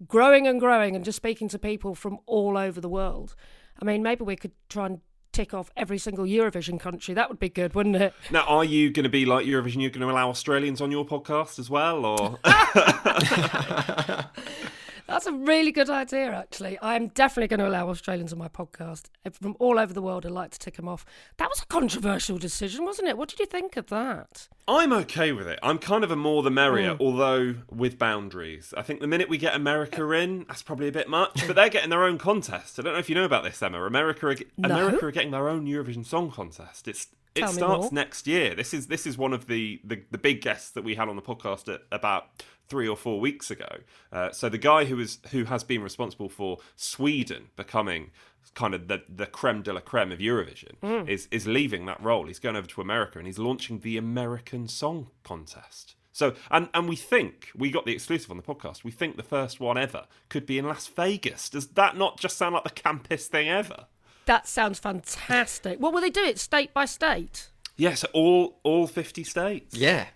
growing 0.08 0.48
and 0.48 0.60
growing 0.60 0.96
and 0.96 1.06
just 1.06 1.18
speaking 1.18 1.48
to 1.50 1.60
people 1.60 1.94
from 1.94 2.20
all 2.26 2.58
over 2.58 2.82
the 2.82 2.90
world. 2.90 3.36
I 3.82 3.86
mean, 3.86 4.02
maybe 4.02 4.24
we 4.24 4.36
could 4.36 4.54
try 4.70 4.88
and 4.88 5.02
tick 5.32 5.54
off 5.54 5.70
every 5.78 5.98
single 5.98 6.26
Eurovision 6.26 6.80
country. 6.80 7.14
That 7.14 7.30
would 7.30 7.40
be 7.40 7.50
good, 7.50 7.76
wouldn't 7.76 7.96
it? 7.96 8.14
Now, 8.32 8.44
are 8.46 8.66
you 8.66 8.90
going 8.92 9.04
to 9.04 9.10
be 9.10 9.26
like 9.26 9.46
Eurovision? 9.46 9.82
You're 9.82 9.92
going 9.92 10.02
to 10.02 10.10
allow 10.12 10.30
Australians 10.30 10.82
on 10.82 10.90
your 10.90 11.06
podcast 11.06 11.60
as 11.60 11.70
well, 11.70 12.06
or? 12.06 12.40
That's 15.10 15.26
a 15.26 15.34
really 15.34 15.72
good 15.72 15.90
idea, 15.90 16.32
actually. 16.34 16.78
I'm 16.82 17.08
definitely 17.10 17.48
going 17.48 17.60
to 17.60 17.68
allow 17.68 17.90
Australians 17.90 18.32
on 18.32 18.40
my 18.40 18.48
podcast 18.48 19.08
from 19.32 19.56
all 19.60 19.80
over 19.80 19.94
the 19.94 20.02
world. 20.02 20.26
I'd 20.26 20.32
like 20.32 20.52
to 20.52 20.60
tick 20.60 20.76
them 20.76 20.88
off. 20.88 21.06
That 21.38 21.50
was 21.50 21.62
a 21.62 21.66
controversial 21.66 22.38
decision, 22.38 22.86
wasn't 22.86 23.08
it? 23.08 23.18
What 23.18 23.30
did 23.30 23.40
you 23.40 23.46
think 23.46 23.76
of 23.78 23.88
that? 23.88 24.48
I'm 24.68 24.94
okay 24.94 25.32
with 25.32 25.48
it. 25.48 25.60
I'm 25.64 25.80
kind 25.80 26.04
of 26.04 26.12
a 26.12 26.16
more 26.16 26.44
the 26.44 26.52
merrier, 26.52 26.94
mm. 26.94 27.02
although 27.02 27.56
with 27.72 27.98
boundaries. 27.98 28.74
I 28.78 28.84
think 28.84 29.00
the 29.00 29.08
minute 29.08 29.28
we 29.28 29.40
get 29.40 29.56
America 29.56 30.10
in, 30.12 30.46
that's 30.48 30.62
probably 30.62 30.88
a 30.88 30.92
bit 30.92 31.10
much. 31.10 31.48
But 31.48 31.56
they're 31.56 31.70
getting 31.70 31.90
their 31.90 32.04
own 32.04 32.20
contest. 32.20 32.78
I 32.78 32.84
don't 32.84 32.94
know 32.94 33.00
if 33.00 33.10
you 33.10 33.16
know 33.16 33.26
about 33.26 33.44
this, 33.44 33.62
Emma. 33.64 33.84
America, 33.84 34.28
are, 34.28 34.36
no. 34.58 34.70
America 34.70 35.08
are 35.08 35.12
getting 35.12 35.32
their 35.32 35.50
own 35.50 35.66
Eurovision 35.66 36.06
Song 36.06 36.30
Contest. 36.30 36.88
It's 36.88 37.08
it 37.36 37.42
Tell 37.42 37.54
starts 37.54 37.92
next 37.92 38.28
year. 38.28 38.56
This 38.56 38.74
is 38.74 38.88
this 38.88 39.06
is 39.06 39.18
one 39.18 39.34
of 39.34 39.48
the, 39.48 39.80
the, 39.84 40.02
the 40.12 40.18
big 40.18 40.42
guests 40.42 40.72
that 40.72 40.84
we 40.84 40.96
had 40.96 41.10
on 41.10 41.16
the 41.16 41.22
podcast 41.22 41.74
at 41.74 41.82
about 41.92 42.44
three 42.70 42.88
or 42.88 42.96
four 42.96 43.20
weeks 43.20 43.52
ago. 43.52 43.68
Uh, 44.12 44.32
so 44.32 44.50
the 44.50 44.58
guy 44.58 44.86
who 44.86 45.00
is 45.00 45.20
who 45.32 45.46
has 45.46 45.64
been 45.64 45.82
responsible 45.82 46.30
for 46.30 46.60
Sweden 46.76 47.50
becoming 47.56 48.12
kind 48.56 48.74
of 48.74 48.88
the 48.88 49.04
the 49.08 49.26
creme 49.26 49.62
de 49.62 49.74
la 49.74 49.80
creme 49.80 50.12
of 50.12 50.20
Eurovision 50.20 50.76
mm. 50.82 51.08
is 51.08 51.28
is 51.32 51.48
leaving 51.48 51.86
that 51.86 52.02
role. 52.02 52.28
He's 52.28 52.40
going 52.40 52.56
over 52.56 52.68
to 52.68 52.82
America 52.82 53.18
and 53.18 53.28
he's 53.28 53.40
launching 53.40 53.80
the 53.80 53.98
American 53.98 54.68
Song 54.68 55.10
Contest. 55.24 55.96
So 56.12 56.34
and 56.52 56.70
and 56.74 56.90
we 56.90 56.96
think 56.96 57.50
we 57.56 57.72
got 57.72 57.86
the 57.86 57.94
exclusive 57.94 58.32
on 58.32 58.38
the 58.38 58.44
podcast. 58.44 58.84
We 58.84 58.92
think 58.92 59.18
the 59.18 59.24
first 59.24 59.60
one 59.60 59.78
ever 59.78 60.06
could 60.30 60.46
be 60.46 60.58
in 60.58 60.66
Las 60.66 60.88
Vegas. 60.88 61.50
Does 61.50 61.68
that 61.70 61.98
not 61.98 62.20
just 62.20 62.38
sound 62.38 62.56
like 62.56 62.64
the 62.64 62.70
campest 62.70 63.28
thing 63.28 63.50
ever? 63.50 63.86
That 64.26 64.48
sounds 64.48 64.80
fantastic. 64.80 65.80
What 65.80 65.94
will 65.94 66.02
they 66.02 66.10
do 66.10 66.24
it 66.24 66.38
state 66.38 66.74
by 66.74 66.86
state? 66.86 67.50
Yes, 67.78 68.04
all 68.14 68.60
all 68.64 68.88
fifty 68.88 69.24
states. 69.24 69.76
Yeah. 69.76 70.08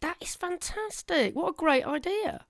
That 0.00 0.16
is 0.20 0.34
fantastic. 0.34 1.34
What 1.34 1.50
a 1.50 1.52
great 1.52 1.84
idea. 1.84 2.44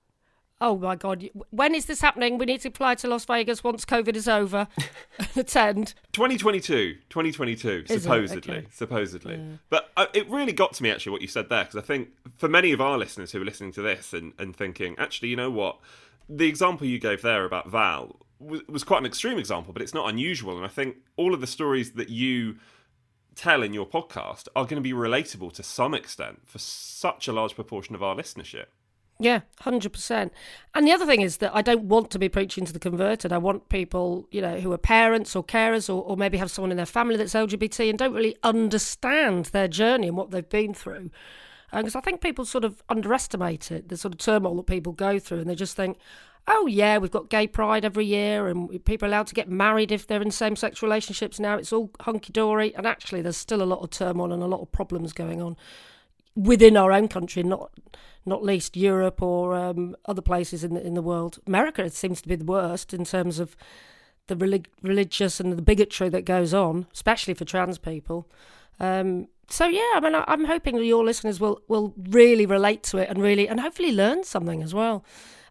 Oh 0.61 0.77
my 0.77 0.97
God. 0.97 1.29
When 1.51 1.75
is 1.75 1.87
this 1.87 2.01
happening? 2.01 2.37
We 2.37 2.47
need 2.47 2.61
to 2.63 2.69
apply 2.69 2.97
to 2.97 3.09
Las 3.09 3.25
Vegas 3.25 3.63
once 3.63 3.85
COVID 3.85 4.17
is 4.17 4.27
over 4.27 4.67
attend. 5.37 5.95
2022. 6.13 6.97
2022, 7.09 7.85
is 7.89 8.03
supposedly. 8.03 8.57
Okay. 8.57 8.67
Supposedly. 8.71 9.37
Yeah. 9.37 9.57
But 9.71 9.91
uh, 9.97 10.07
it 10.15 10.29
really 10.29 10.53
got 10.53 10.73
to 10.75 10.83
me, 10.83 10.91
actually, 10.91 11.13
what 11.13 11.23
you 11.23 11.29
said 11.29 11.49
there, 11.49 11.65
because 11.65 11.77
I 11.77 11.87
think 11.87 12.09
for 12.37 12.49
many 12.49 12.73
of 12.73 12.81
our 12.81 12.99
listeners 12.99 13.33
who 13.33 13.41
are 13.41 13.45
listening 13.45 13.73
to 13.73 13.83
this 13.83 14.13
and, 14.13 14.33
and 14.39 14.55
thinking, 14.55 14.97
actually, 14.99 15.29
you 15.29 15.37
know 15.37 15.51
what? 15.51 15.79
The 16.29 16.47
example 16.47 16.87
you 16.87 16.99
gave 16.99 17.23
there 17.23 17.45
about 17.45 17.71
Val 17.71 18.17
was, 18.41 18.61
was 18.69 18.85
quite 18.85 18.99
an 18.99 19.07
extreme 19.07 19.39
example, 19.39 19.73
but 19.73 19.81
it's 19.81 19.95
not 19.95 20.09
unusual. 20.09 20.57
And 20.57 20.65
I 20.65 20.69
think 20.69 20.97
all 21.17 21.35
of 21.35 21.41
the 21.41 21.47
stories 21.47 21.93
that 21.93 22.09
you 22.09 22.57
tell 23.39 23.63
in 23.63 23.73
your 23.73 23.87
podcast 23.87 24.49
are 24.57 24.65
going 24.65 24.77
to 24.77 24.81
be 24.81 24.93
relatable 24.93 25.53
to 25.53 25.63
some 25.63 25.95
extent 25.95 26.41
for 26.45 26.59
such 26.59 27.29
a 27.29 27.33
large 27.33 27.55
proportion 27.55 27.95
of 27.95 28.03
our 28.03 28.17
listenership. 28.17 28.67
Yeah, 29.21 29.41
hundred 29.61 29.93
percent. 29.93 30.33
And 30.75 30.87
the 30.87 30.93
other 30.93 31.07
thing 31.07 31.23
is 31.23 31.39
that 31.39 31.55
I 31.55 31.63
don't 31.63 31.85
want 31.85 32.11
to 32.13 32.19
be 32.19 32.29
preaching 32.29 32.65
to 32.67 32.73
the 32.73 32.79
converted. 32.79 33.33
I 33.33 33.39
want 33.39 33.69
people, 33.69 34.29
you 34.31 34.41
know, 34.41 34.61
who 34.61 34.73
are 34.73 34.79
parents 34.79 35.35
or 35.35 35.43
carers, 35.43 35.89
or, 35.89 36.03
or 36.03 36.17
maybe 36.17 36.39
have 36.39 36.51
someone 36.51 36.71
in 36.71 36.77
their 36.77 36.87
family 36.87 37.17
that's 37.17 37.35
LGBT 37.35 37.91
and 37.91 37.99
don't 37.99 38.13
really 38.13 38.37
understand 38.43 39.47
their 39.47 39.67
journey 39.67 40.09
and 40.09 40.17
what 40.17 40.31
they've 40.31 40.49
been 40.49 40.75
through. 40.75 41.11
Uh, 41.73 41.79
because 41.79 41.97
I 41.97 42.01
think 42.01 42.21
people 42.21 42.45
sort 42.45 42.65
of 42.65 42.83
underestimate 42.89 43.71
it, 43.71 43.89
the 43.89 43.97
sort 43.97 44.15
of 44.15 44.19
turmoil 44.19 44.57
that 44.57 44.67
people 44.67 44.93
go 44.93 45.19
through, 45.19 45.41
and 45.41 45.51
they 45.51 45.55
just 45.55 45.77
think, 45.77 45.99
oh 46.49 46.67
yeah, 46.67 46.99
we've 46.99 47.11
got 47.11 47.29
gay 47.29 47.47
pride 47.47 47.85
every 47.85 48.07
year, 48.07 48.49
and 48.49 48.85
people 48.85 49.07
are 49.07 49.11
allowed 49.11 49.27
to 49.29 49.35
get 49.35 49.49
married 49.49 49.93
if 49.93 50.07
they're 50.07 50.23
in 50.23 50.31
same-sex 50.31 50.83
relationships 50.83 51.39
now. 51.39 51.57
It's 51.57 51.73
all 51.73 51.91
hunky 52.01 52.33
dory, 52.33 52.75
and 52.75 52.87
actually, 52.87 53.23
there's 53.23 53.37
still 53.37 53.63
a 53.63 53.65
lot 53.65 53.81
of 53.81 53.91
turmoil 53.91 54.33
and 54.33 54.43
a 54.43 54.47
lot 54.47 54.61
of 54.61 54.73
problems 54.73 55.13
going 55.13 55.41
on 55.41 55.57
within 56.35 56.77
our 56.77 56.93
own 56.93 57.09
country, 57.09 57.43
not 57.43 57.71
not 58.27 58.45
least 58.45 58.77
Europe 58.77 59.23
or 59.23 59.55
um, 59.55 59.97
other 60.05 60.21
places 60.21 60.63
in 60.63 60.75
the, 60.75 60.87
in 60.87 60.95
the 60.95 61.03
world. 61.03 61.39
America 61.47 61.89
seems 61.89 62.21
to 62.21 62.29
be 62.29 62.37
the 62.37 62.45
worst 62.45 62.93
in 62.93 63.05
terms 63.05 63.39
of 63.39 63.57
the 64.27 64.37
relig- 64.37 64.69
religious 64.83 65.41
and 65.41 65.53
the 65.53 65.63
bigotry 65.63 66.11
that 66.11 66.27
goes 66.27 66.53
on, 66.53 66.87
especially 66.93 67.33
for 67.33 67.47
trans 67.47 67.79
people. 67.79 68.29
Um, 68.79 69.29
so 69.49 69.67
yeah, 69.67 69.93
I 69.95 70.01
mean, 70.01 70.15
I, 70.15 70.25
I'm 70.29 70.45
hoping 70.45 70.77
your 70.77 71.05
listeners 71.05 71.41
will 71.41 71.63
will 71.69 71.95
really 71.97 72.47
relate 72.47 72.83
to 72.85 72.99
it 72.99 73.09
and 73.09 73.23
really 73.23 73.49
and 73.49 73.61
hopefully 73.61 73.93
learn 73.93 74.25
something 74.25 74.63
as 74.63 74.75
well. 74.75 75.05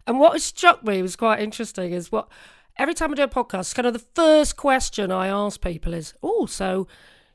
And 0.08 0.18
what 0.18 0.40
struck 0.40 0.82
me 0.82 1.02
was 1.02 1.16
quite 1.16 1.40
interesting 1.40 1.92
is 1.92 2.10
what 2.10 2.28
every 2.78 2.94
time 2.94 3.12
I 3.12 3.14
do 3.14 3.22
a 3.24 3.28
podcast, 3.28 3.74
kind 3.74 3.86
of 3.86 3.92
the 3.92 4.06
first 4.14 4.56
question 4.56 5.12
I 5.12 5.28
ask 5.28 5.60
people 5.60 5.92
is, 5.92 6.14
oh, 6.22 6.46
so 6.46 6.88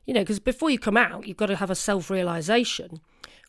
you 0.04 0.12
know, 0.12 0.20
because 0.20 0.40
before 0.40 0.70
you 0.70 0.78
come 0.78 0.96
out, 0.96 1.26
you've 1.26 1.36
got 1.36 1.46
to 1.46 1.56
have 1.56 1.70
a 1.70 1.76
self 1.76 2.10
realization 2.10 3.00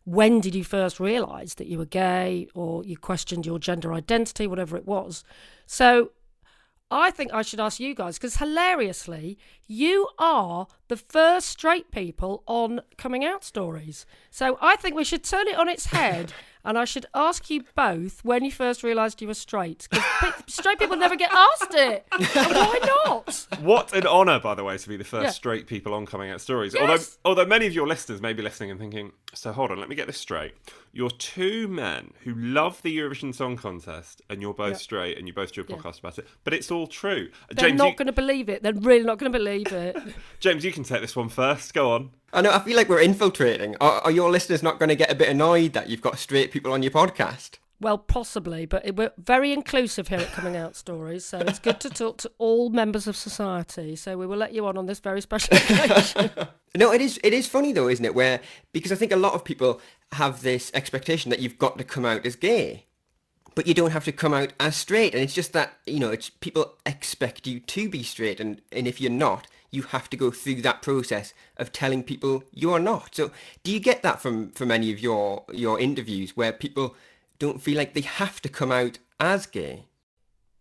when 0.05 0.39
did 0.39 0.53
you 0.53 0.63
first 0.63 0.99
realize 0.99 1.55
that 1.55 1.65
you 1.65 1.79
were 1.79 1.85
gay 1.85 2.47
or 2.53 2.83
you 2.83 2.95
questioned 2.95 3.45
your 3.45 3.57
gender 3.57 3.91
identity, 3.91 4.45
whatever 4.45 4.77
it 4.77 4.85
was. 4.85 5.23
So 5.65 6.11
I 6.91 7.09
think 7.09 7.33
I 7.33 7.41
should 7.41 7.59
ask 7.59 7.79
you 7.79 7.95
guys 7.95 8.17
because 8.17 8.37
hilariously, 8.37 9.39
you 9.67 10.07
are 10.19 10.67
the 10.87 10.97
first 10.97 11.49
straight 11.49 11.89
people 11.89 12.43
on 12.45 12.81
coming 12.97 13.25
out 13.25 13.43
stories. 13.43 14.05
So 14.29 14.59
I 14.61 14.75
think 14.75 14.95
we 14.95 15.03
should 15.03 15.23
turn 15.23 15.47
it 15.47 15.57
on 15.57 15.67
its 15.67 15.87
head 15.87 16.31
and 16.65 16.77
I 16.77 16.85
should 16.85 17.05
ask 17.13 17.49
you 17.49 17.63
both 17.75 18.23
when 18.25 18.43
you 18.43 18.51
first 18.51 18.83
realised 18.83 19.21
you 19.21 19.27
were 19.27 19.33
straight. 19.33 19.87
Because 19.91 20.33
straight 20.47 20.79
people 20.79 20.97
never 20.97 21.15
get 21.15 21.31
asked 21.31 21.73
it. 21.73 22.05
why 22.33 22.79
not? 23.05 23.47
What 23.61 23.93
an 23.93 24.05
honour, 24.07 24.39
by 24.39 24.55
the 24.55 24.63
way, 24.63 24.77
to 24.77 24.89
be 24.89 24.97
the 24.97 25.03
first 25.03 25.23
Yeah. 25.23 25.29
straight 25.31 25.67
people 25.67 25.93
on 25.93 26.05
coming 26.05 26.29
out 26.31 26.41
stories. 26.41 26.73
Yes. 26.73 26.81
Although, 26.81 27.03
although 27.41 27.49
many 27.49 27.65
of 27.67 27.73
your 27.73 27.87
listeners 27.87 28.21
may 28.21 28.33
be 28.33 28.41
listening 28.41 28.71
and 28.71 28.79
thinking, 28.79 29.11
so 29.33 29.51
hold 29.51 29.71
on, 29.71 29.79
let 29.79 29.89
me 29.89 29.95
get 29.95 30.07
this 30.07 30.17
straight. 30.17 30.53
You're 30.93 31.09
two 31.09 31.67
men 31.67 32.13
who 32.23 32.33
love 32.35 32.81
the 32.81 32.97
Eurovision 32.97 33.35
Song 33.35 33.57
Contest, 33.57 34.21
and 34.29 34.41
you're 34.41 34.53
both 34.53 34.71
Yeah. 34.73 34.77
straight, 34.77 35.17
and 35.17 35.27
you 35.27 35.33
both 35.33 35.51
do 35.51 35.61
a 35.61 35.63
podcast 35.65 35.99
about 35.99 36.17
it. 36.17 36.27
But 36.45 36.53
it's 36.53 36.71
all 36.71 36.87
true. 36.87 37.29
They're 37.51 37.67
James, 37.69 37.77
not 37.77 37.89
you, 37.91 37.95
going 37.95 38.05
to 38.07 38.13
believe 38.13 38.47
it. 38.49 38.63
They're 38.63 38.73
really 38.73 39.03
not 39.03 39.17
going 39.17 39.31
to 39.31 39.37
believe 39.37 39.67
it. 39.73 39.97
James, 40.39 40.63
you 40.63 40.71
can 40.71 40.83
take 40.83 41.01
this 41.01 41.15
one 41.15 41.29
first. 41.29 41.73
Go 41.73 41.91
on. 41.91 42.11
I 42.35 42.41
know. 42.41 42.51
I 42.51 42.59
feel 42.59 42.75
like 42.75 42.89
we're 42.89 42.99
infiltrating. 42.99 43.77
Are, 43.79 44.01
are 44.01 44.11
your 44.11 44.29
listeners 44.29 44.61
not 44.61 44.77
going 44.77 44.89
to 44.89 44.95
get 44.95 45.09
a 45.09 45.15
bit 45.15 45.29
annoyed 45.29 45.71
that 45.71 45.89
you've 45.89 46.01
got 46.01 46.19
straight 46.19 46.51
people 46.51 46.73
on 46.73 46.83
your 46.83 46.91
podcast? 46.91 47.51
Well, 47.79 47.97
possibly, 47.97 48.65
but 48.65 48.85
it, 48.85 48.97
we're 48.97 49.13
very 49.17 49.53
inclusive 49.53 50.09
here 50.09 50.19
at 50.19 50.31
Coming 50.33 50.57
Out 50.57 50.75
Stories, 50.75 51.25
so 51.25 51.39
it's 51.39 51.59
good 51.59 51.79
to 51.81 51.89
talk 51.89 52.17
to 52.19 52.31
all 52.37 52.69
members 52.69 53.07
of 53.07 53.15
society. 53.15 53.95
So 53.95 54.17
we 54.17 54.25
will 54.25 54.37
let 54.37 54.53
you 54.53 54.65
on 54.65 54.77
on 54.77 54.85
this 54.85 54.99
very 54.99 55.21
special 55.21 55.55
occasion. 55.57 56.29
No, 56.75 56.91
it 56.91 56.99
is. 56.99 57.19
It 57.23 57.33
is 57.33 57.47
funny 57.47 57.71
though, 57.71 57.87
isn't 57.87 58.03
it? 58.03 58.15
Where 58.15 58.41
because 58.73 58.91
I 58.91 58.95
think 58.95 59.13
a 59.13 59.17
lot 59.17 59.33
of 59.33 59.45
people 59.45 59.79
have 60.11 60.41
this 60.41 60.71
expectation 60.73 61.29
that 61.29 61.39
you've 61.39 61.57
got 61.57 61.77
to 61.77 61.83
come 61.85 62.05
out 62.05 62.25
as 62.25 62.35
gay, 62.35 62.85
but 63.55 63.67
you 63.67 63.73
don't 63.73 63.91
have 63.91 64.05
to 64.05 64.11
come 64.11 64.33
out 64.33 64.51
as 64.59 64.75
straight. 64.75 65.13
And 65.13 65.23
it's 65.23 65.33
just 65.33 65.53
that 65.53 65.73
you 65.85 65.99
know, 65.99 66.11
it's 66.11 66.29
people 66.29 66.75
expect 66.85 67.47
you 67.47 67.61
to 67.61 67.89
be 67.89 68.03
straight, 68.03 68.41
and 68.41 68.61
and 68.73 68.87
if 68.87 68.99
you're 68.99 69.11
not, 69.11 69.47
you 69.75 69.83
have 69.83 70.09
to 70.09 70.17
go 70.17 70.31
through 70.31 70.61
that 70.61 70.81
process 70.81 71.33
of 71.57 71.71
telling 71.71 72.03
people 72.03 72.43
you 72.51 72.71
are 72.73 72.79
not. 72.79 73.15
So, 73.15 73.31
do 73.63 73.71
you 73.71 73.79
get 73.79 74.01
that 74.03 74.21
from 74.21 74.51
from 74.51 74.71
any 74.71 74.91
of 74.91 74.99
your 74.99 75.43
your 75.51 75.79
interviews 75.79 76.35
where 76.35 76.51
people 76.51 76.95
don't 77.37 77.61
feel 77.61 77.77
like 77.77 77.93
they 77.93 78.01
have 78.01 78.41
to 78.41 78.49
come 78.49 78.71
out 78.71 78.99
as 79.19 79.45
gay? 79.45 79.85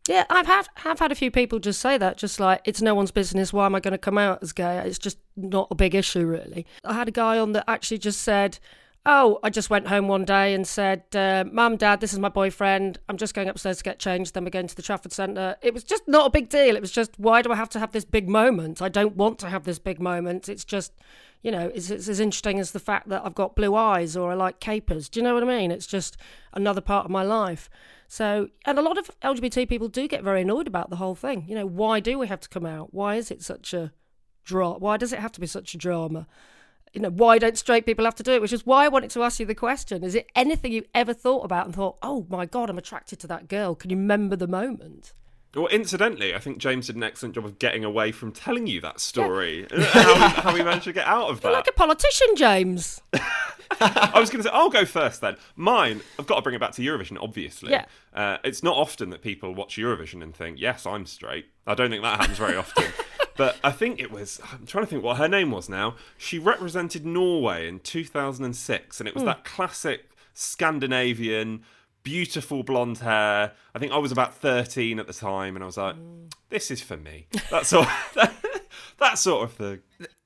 yeah, 0.08 0.24
I've 0.28 0.46
had 0.46 0.68
have 0.76 0.98
had 0.98 1.12
a 1.12 1.14
few 1.14 1.30
people 1.30 1.58
just 1.58 1.80
say 1.80 1.96
that, 1.96 2.18
just 2.18 2.38
like 2.38 2.60
it's 2.64 2.82
no 2.82 2.94
one's 2.94 3.10
business. 3.10 3.52
Why 3.52 3.64
am 3.66 3.74
I 3.74 3.80
going 3.80 3.92
to 3.92 3.98
come 3.98 4.18
out 4.18 4.42
as 4.42 4.52
gay? 4.52 4.78
It's 4.84 4.98
just 4.98 5.18
not 5.34 5.68
a 5.70 5.74
big 5.74 5.94
issue, 5.94 6.26
really. 6.26 6.66
I 6.84 6.92
had 6.92 7.08
a 7.08 7.12
guy 7.12 7.38
on 7.38 7.52
that 7.52 7.64
actually 7.68 7.98
just 7.98 8.22
said. 8.22 8.58
Oh, 9.06 9.38
I 9.42 9.50
just 9.50 9.68
went 9.68 9.88
home 9.88 10.08
one 10.08 10.24
day 10.24 10.54
and 10.54 10.66
said, 10.66 11.02
uh, 11.14 11.44
Mum, 11.52 11.76
Dad, 11.76 12.00
this 12.00 12.14
is 12.14 12.18
my 12.18 12.30
boyfriend. 12.30 12.98
I'm 13.06 13.18
just 13.18 13.34
going 13.34 13.50
upstairs 13.50 13.78
to 13.78 13.84
get 13.84 13.98
changed. 13.98 14.32
Then 14.32 14.44
we're 14.44 14.50
going 14.50 14.66
to 14.66 14.74
the 14.74 14.80
Trafford 14.80 15.12
Centre. 15.12 15.56
It 15.60 15.74
was 15.74 15.84
just 15.84 16.08
not 16.08 16.28
a 16.28 16.30
big 16.30 16.48
deal. 16.48 16.74
It 16.74 16.80
was 16.80 16.90
just, 16.90 17.18
why 17.18 17.42
do 17.42 17.52
I 17.52 17.56
have 17.56 17.68
to 17.70 17.78
have 17.78 17.92
this 17.92 18.06
big 18.06 18.30
moment? 18.30 18.80
I 18.80 18.88
don't 18.88 19.14
want 19.14 19.38
to 19.40 19.50
have 19.50 19.64
this 19.64 19.78
big 19.78 20.00
moment. 20.00 20.48
It's 20.48 20.64
just, 20.64 20.94
you 21.42 21.50
know, 21.50 21.70
it's, 21.74 21.90
it's 21.90 22.08
as 22.08 22.18
interesting 22.18 22.58
as 22.58 22.70
the 22.70 22.80
fact 22.80 23.10
that 23.10 23.20
I've 23.26 23.34
got 23.34 23.54
blue 23.54 23.74
eyes 23.74 24.16
or 24.16 24.30
I 24.30 24.34
like 24.34 24.58
capers. 24.58 25.10
Do 25.10 25.20
you 25.20 25.24
know 25.24 25.34
what 25.34 25.42
I 25.42 25.46
mean? 25.46 25.70
It's 25.70 25.86
just 25.86 26.16
another 26.54 26.80
part 26.80 27.04
of 27.04 27.10
my 27.10 27.22
life. 27.22 27.68
So, 28.08 28.48
and 28.64 28.78
a 28.78 28.82
lot 28.82 28.96
of 28.96 29.10
LGBT 29.20 29.68
people 29.68 29.88
do 29.88 30.08
get 30.08 30.24
very 30.24 30.40
annoyed 30.40 30.66
about 30.66 30.88
the 30.88 30.96
whole 30.96 31.14
thing. 31.14 31.44
You 31.46 31.56
know, 31.56 31.66
why 31.66 32.00
do 32.00 32.18
we 32.18 32.26
have 32.28 32.40
to 32.40 32.48
come 32.48 32.64
out? 32.64 32.94
Why 32.94 33.16
is 33.16 33.30
it 33.30 33.42
such 33.42 33.74
a 33.74 33.92
drama? 34.44 34.78
Why 34.78 34.96
does 34.96 35.12
it 35.12 35.18
have 35.18 35.32
to 35.32 35.40
be 35.40 35.46
such 35.46 35.74
a 35.74 35.78
drama? 35.78 36.26
You 36.94 37.00
know, 37.00 37.10
why 37.10 37.38
don't 37.38 37.58
straight 37.58 37.86
people 37.86 38.04
have 38.04 38.14
to 38.16 38.22
do 38.22 38.32
it? 38.32 38.40
Which 38.40 38.52
is 38.52 38.64
why 38.64 38.84
I 38.84 38.88
wanted 38.88 39.10
to 39.10 39.24
ask 39.24 39.40
you 39.40 39.46
the 39.46 39.54
question. 39.54 40.04
Is 40.04 40.14
it 40.14 40.30
anything 40.36 40.72
you 40.72 40.84
ever 40.94 41.12
thought 41.12 41.44
about 41.44 41.66
and 41.66 41.74
thought, 41.74 41.96
oh 42.02 42.24
my 42.30 42.46
God, 42.46 42.70
I'm 42.70 42.78
attracted 42.78 43.18
to 43.20 43.26
that 43.26 43.48
girl? 43.48 43.74
Can 43.74 43.90
you 43.90 43.96
remember 43.96 44.36
the 44.36 44.46
moment? 44.46 45.12
Well, 45.54 45.66
incidentally, 45.68 46.34
I 46.34 46.38
think 46.38 46.58
James 46.58 46.86
did 46.86 46.96
an 46.96 47.02
excellent 47.02 47.34
job 47.34 47.44
of 47.44 47.58
getting 47.58 47.84
away 47.84 48.12
from 48.12 48.32
telling 48.32 48.66
you 48.66 48.80
that 48.80 49.00
story. 49.00 49.66
how, 49.76 50.14
we, 50.14 50.20
how 50.20 50.54
we 50.54 50.62
managed 50.62 50.84
to 50.84 50.92
get 50.92 51.06
out 51.06 51.30
of 51.30 51.42
You're 51.42 51.52
that. 51.52 51.58
like 51.58 51.68
a 51.68 51.72
politician, 51.72 52.28
James. 52.36 53.00
I 53.80 54.18
was 54.18 54.30
going 54.30 54.42
to 54.42 54.48
say, 54.48 54.54
I'll 54.54 54.70
go 54.70 54.84
first 54.84 55.20
then. 55.20 55.36
Mine, 55.56 56.00
I've 56.18 56.26
got 56.26 56.36
to 56.36 56.42
bring 56.42 56.54
it 56.54 56.60
back 56.60 56.72
to 56.72 56.82
Eurovision, 56.82 57.18
obviously. 57.20 57.70
Yeah. 57.70 57.86
Uh, 58.12 58.38
it's 58.44 58.62
not 58.62 58.76
often 58.76 59.10
that 59.10 59.22
people 59.22 59.54
watch 59.54 59.76
Eurovision 59.76 60.22
and 60.22 60.34
think, 60.34 60.60
yes, 60.60 60.86
I'm 60.86 61.06
straight. 61.06 61.46
I 61.66 61.74
don't 61.74 61.90
think 61.90 62.02
that 62.02 62.20
happens 62.20 62.38
very 62.38 62.56
often. 62.56 62.84
but 63.36 63.56
I 63.64 63.70
think 63.70 64.00
it 64.00 64.10
was, 64.10 64.40
I'm 64.52 64.66
trying 64.66 64.84
to 64.84 64.90
think 64.90 65.02
what 65.02 65.16
her 65.16 65.28
name 65.28 65.50
was 65.50 65.68
now. 65.68 65.96
She 66.16 66.38
represented 66.38 67.04
Norway 67.04 67.68
in 67.68 67.80
2006, 67.80 69.00
and 69.00 69.08
it 69.08 69.14
was 69.14 69.22
hmm. 69.22 69.26
that 69.26 69.44
classic 69.44 70.10
Scandinavian, 70.32 71.62
beautiful 72.02 72.62
blonde 72.62 72.98
hair. 72.98 73.52
I 73.74 73.78
think 73.78 73.92
I 73.92 73.98
was 73.98 74.12
about 74.12 74.34
13 74.34 74.98
at 74.98 75.06
the 75.06 75.12
time, 75.12 75.56
and 75.56 75.62
I 75.62 75.66
was 75.66 75.76
like, 75.76 75.96
hmm. 75.96 76.26
this 76.50 76.70
is 76.70 76.80
for 76.80 76.96
me. 76.96 77.26
That 77.50 77.66
sort 77.66 77.86
of, 77.86 78.30
that 78.98 79.18
sort 79.18 79.44
of 79.44 79.52
thing. 79.52 79.80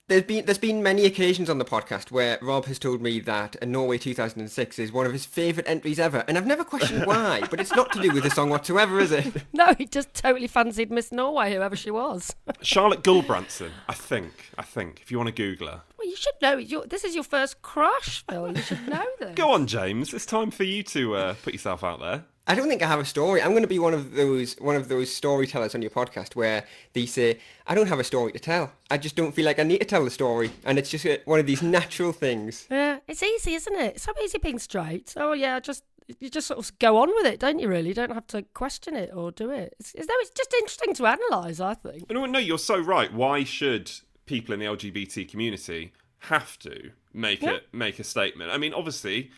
There's 0.09 0.23
been 0.23 0.47
there's 0.47 0.57
been 0.57 0.83
many 0.83 1.05
occasions 1.05 1.51
on 1.51 1.59
the 1.59 1.67
podcast 1.67 2.11
where 2.11 2.39
Rob 2.41 2.65
has 2.65 2.79
told 2.79 3.03
me 3.03 3.21
that 3.21 3.57
a 3.61 3.67
Norway 3.67 3.99
2006 3.99 4.79
is 4.79 4.91
one 4.91 5.05
of 5.05 5.13
his 5.13 5.27
favourite 5.27 5.69
entries 5.69 5.99
ever, 6.01 6.25
and 6.27 6.39
I've 6.39 6.47
never 6.47 6.65
questioned 6.65 7.05
why. 7.07 7.43
but 7.51 7.61
it's 7.61 7.73
not 7.77 7.93
to 7.93 8.01
do 8.01 8.11
with 8.13 8.23
the 8.25 8.31
song 8.31 8.49
whatsoever, 8.49 9.01
is 9.01 9.13
it? 9.13 9.27
No, 9.53 9.75
he 9.77 9.85
just 9.85 10.15
totally 10.15 10.47
fancied 10.47 10.91
Miss 10.91 11.13
Norway, 11.13 11.53
whoever 11.53 11.77
she 11.77 11.91
was. 11.91 12.35
Charlotte 12.63 13.03
Guldbrandsen, 13.03 13.69
I 13.87 13.93
think. 13.93 14.33
I 14.57 14.63
think, 14.63 15.01
if 15.03 15.11
you 15.11 15.19
want 15.19 15.27
to 15.29 15.35
Google 15.35 15.69
her. 15.69 15.83
Well, 15.99 16.09
you 16.09 16.17
should 16.17 16.35
know. 16.41 16.57
Your, 16.57 16.87
this 16.87 17.05
is 17.05 17.15
your 17.15 17.25
first 17.25 17.61
crush, 17.63 18.25
Phil. 18.31 18.57
You 18.57 18.63
should 18.63 18.89
know 18.89 19.05
this. 19.19 19.35
Go 19.35 19.51
on, 19.51 19.67
James. 19.67 20.15
It's 20.15 20.27
time 20.27 20.51
for 20.51 20.65
you 20.65 20.83
to 20.85 21.17
uh, 21.17 21.35
put 21.43 21.53
yourself 21.53 21.83
out 21.83 22.01
there. 22.01 22.25
I 22.47 22.55
don't 22.55 22.69
think 22.69 22.83
I 22.83 22.87
have 22.87 23.01
a 23.01 23.05
story. 23.05 23.43
I'm 23.43 23.51
going 23.51 23.63
to 23.63 23.69
be 23.69 23.79
one 23.79 23.93
of 23.93 24.15
those 24.15 24.55
one 24.59 24.75
of 24.75 24.89
those 24.89 25.15
storytellers 25.15 25.75
on 25.75 25.83
your 25.83 25.91
podcast 25.91 26.35
where 26.35 26.65
they 26.95 27.05
say 27.05 27.41
I 27.67 27.75
don't 27.75 27.89
have 27.89 27.99
a 27.99 28.05
story 28.05 28.33
to 28.33 28.39
tell. 28.39 28.73
I 28.91 28.97
just 28.97 29.17
don't 29.17 29.33
feel 29.33 29.45
like 29.45 29.59
I 29.59 29.65
need 29.65 29.81
to 29.81 29.85
tell 29.85 30.03
the 30.03 30.11
story, 30.11 30.51
and 30.65 30.79
it's 30.79 30.89
just 30.89 31.05
uh, 31.05 31.19
one 31.27 31.41
of 31.41 31.47
these 31.47 31.61
natural 31.63 32.13
things. 32.13 32.67
Yeah, 32.71 33.01
it's 33.07 33.23
easy, 33.23 33.53
isn't 33.55 33.75
it? 33.75 33.97
It's 33.97 34.05
so 34.05 34.13
easy 34.25 34.39
being 34.39 34.59
straight. 34.59 35.13
Oh 35.19 35.35
yeah, 35.35 35.61
just 35.61 35.85
you 36.21 36.31
just 36.31 36.47
sort 36.47 36.59
of 36.59 36.79
go 36.79 36.97
on 36.97 37.11
with 37.17 37.27
it, 37.27 37.39
don't 37.39 37.59
you? 37.59 37.69
Really, 37.69 37.89
you 37.89 37.95
don't 37.95 38.15
have 38.15 38.27
to 38.29 38.41
question 38.55 38.97
it 38.97 39.11
or 39.15 39.31
do 39.31 39.51
it. 39.51 39.75
It's, 39.79 39.95
it's, 39.95 40.09
no, 40.09 40.15
it's 40.21 40.31
just 40.31 40.55
interesting 40.55 40.95
to 40.95 41.05
analyse. 41.05 41.61
I 41.61 41.75
think. 41.75 42.11
No, 42.11 42.25
no, 42.25 42.39
you're 42.39 42.57
so 42.57 42.79
right. 42.79 43.13
Why 43.13 43.45
should 43.45 43.91
people 44.29 44.53
in 44.55 44.61
the 44.61 44.67
LGBT 44.67 45.25
community 45.29 45.93
have 46.21 46.59
to 46.61 46.93
make 47.13 47.43
Yeah. 47.43 47.59
a 47.73 47.77
make 47.77 47.99
a 47.99 48.05
statement? 48.05 48.51
I 48.53 48.59
mean, 48.59 48.73
obviously, 48.75 49.31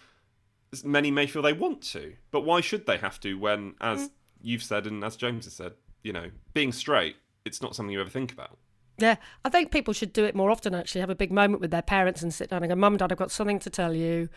many 0.84 1.10
may 1.10 1.26
feel 1.26 1.42
they 1.42 1.52
want 1.52 1.82
to, 1.82 2.14
but 2.30 2.40
why 2.42 2.60
should 2.60 2.86
they 2.86 2.98
have 2.98 3.18
to? 3.20 3.34
When, 3.38 3.74
as 3.80 4.08
Mm. 4.08 4.10
you've 4.42 4.62
said 4.62 4.86
and 4.86 5.02
as 5.04 5.16
James 5.16 5.44
has 5.46 5.54
said, 5.54 5.74
you 6.02 6.12
know, 6.12 6.30
being 6.54 6.72
straight, 6.72 7.16
it's 7.44 7.60
not 7.62 7.74
something 7.74 7.92
you 7.92 8.00
ever 8.00 8.10
think 8.10 8.32
about. 8.32 8.58
Yeah, 8.98 9.16
I 9.44 9.48
think 9.48 9.70
people 9.72 9.94
should 9.94 10.12
do 10.12 10.24
it 10.24 10.34
more 10.34 10.50
often. 10.50 10.74
Actually, 10.74 11.00
have 11.00 11.10
a 11.10 11.14
big 11.14 11.32
moment 11.32 11.60
with 11.62 11.70
their 11.70 11.80
parents 11.82 12.22
and 12.22 12.32
sit 12.34 12.50
down 12.50 12.62
and 12.62 12.70
go, 12.70 12.76
"Mum, 12.76 12.96
Dad, 12.98 13.10
I've 13.12 13.18
got 13.18 13.30
something 13.30 13.58
to 13.60 13.70
tell 13.70 13.94
you. 13.94 14.28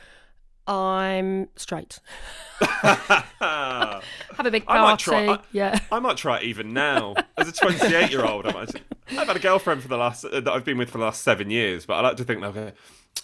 I'm 0.68 1.50
straight. 1.56 2.00
Have 2.62 4.02
a 4.46 4.52
big 4.52 4.64
I 4.68 4.78
might 4.80 4.86
party. 4.86 5.04
try. 5.04 5.28
I, 5.28 5.40
yeah. 5.52 5.80
I 5.92 6.00
might 6.00 6.18
try 6.18 6.38
it 6.38 6.44
even 6.44 6.74
now. 6.74 7.16
As 7.38 7.48
a 7.50 7.52
28 7.52 8.12
year 8.12 8.26
old, 8.26 8.48
I 8.48 8.52
might. 8.54 8.82
I've 9.12 9.28
had 9.28 9.36
a 9.36 9.40
girlfriend 9.40 9.82
for 9.82 9.90
the 9.90 9.98
last 9.98 10.24
uh, 10.26 10.40
that 10.40 10.52
I've 10.52 10.64
been 10.66 10.78
with 10.78 10.90
for 10.90 10.98
the 10.98 11.04
last 11.06 11.22
seven 11.24 11.50
years, 11.50 11.86
but 11.86 11.96
I 11.96 12.02
like 12.02 12.18
to 12.18 12.24
think 12.24 12.42
that 12.42 12.48
okay, 12.48 12.72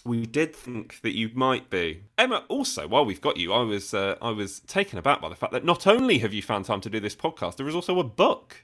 we 0.04 0.26
did 0.26 0.56
think 0.56 1.00
that 1.02 1.16
you 1.16 1.30
might 1.34 1.70
be 1.70 2.04
Emma. 2.18 2.44
Also, 2.50 2.88
while 2.88 3.06
we've 3.06 3.22
got 3.22 3.38
you, 3.38 3.54
I 3.54 3.62
was 3.62 3.94
uh, 3.94 4.16
I 4.22 4.32
was 4.32 4.60
taken 4.62 5.00
aback 5.00 5.22
by 5.22 5.30
the 5.30 5.36
fact 5.36 5.54
that 5.54 5.64
not 5.64 5.88
only 5.88 6.20
have 6.20 6.34
you 6.34 6.42
found 6.42 6.66
time 6.66 6.82
to 6.82 6.90
do 6.90 7.00
this 7.00 7.16
podcast, 7.16 7.56
there 7.56 7.68
is 7.68 7.76
also 7.76 8.00
a 8.00 8.04
book. 8.04 8.64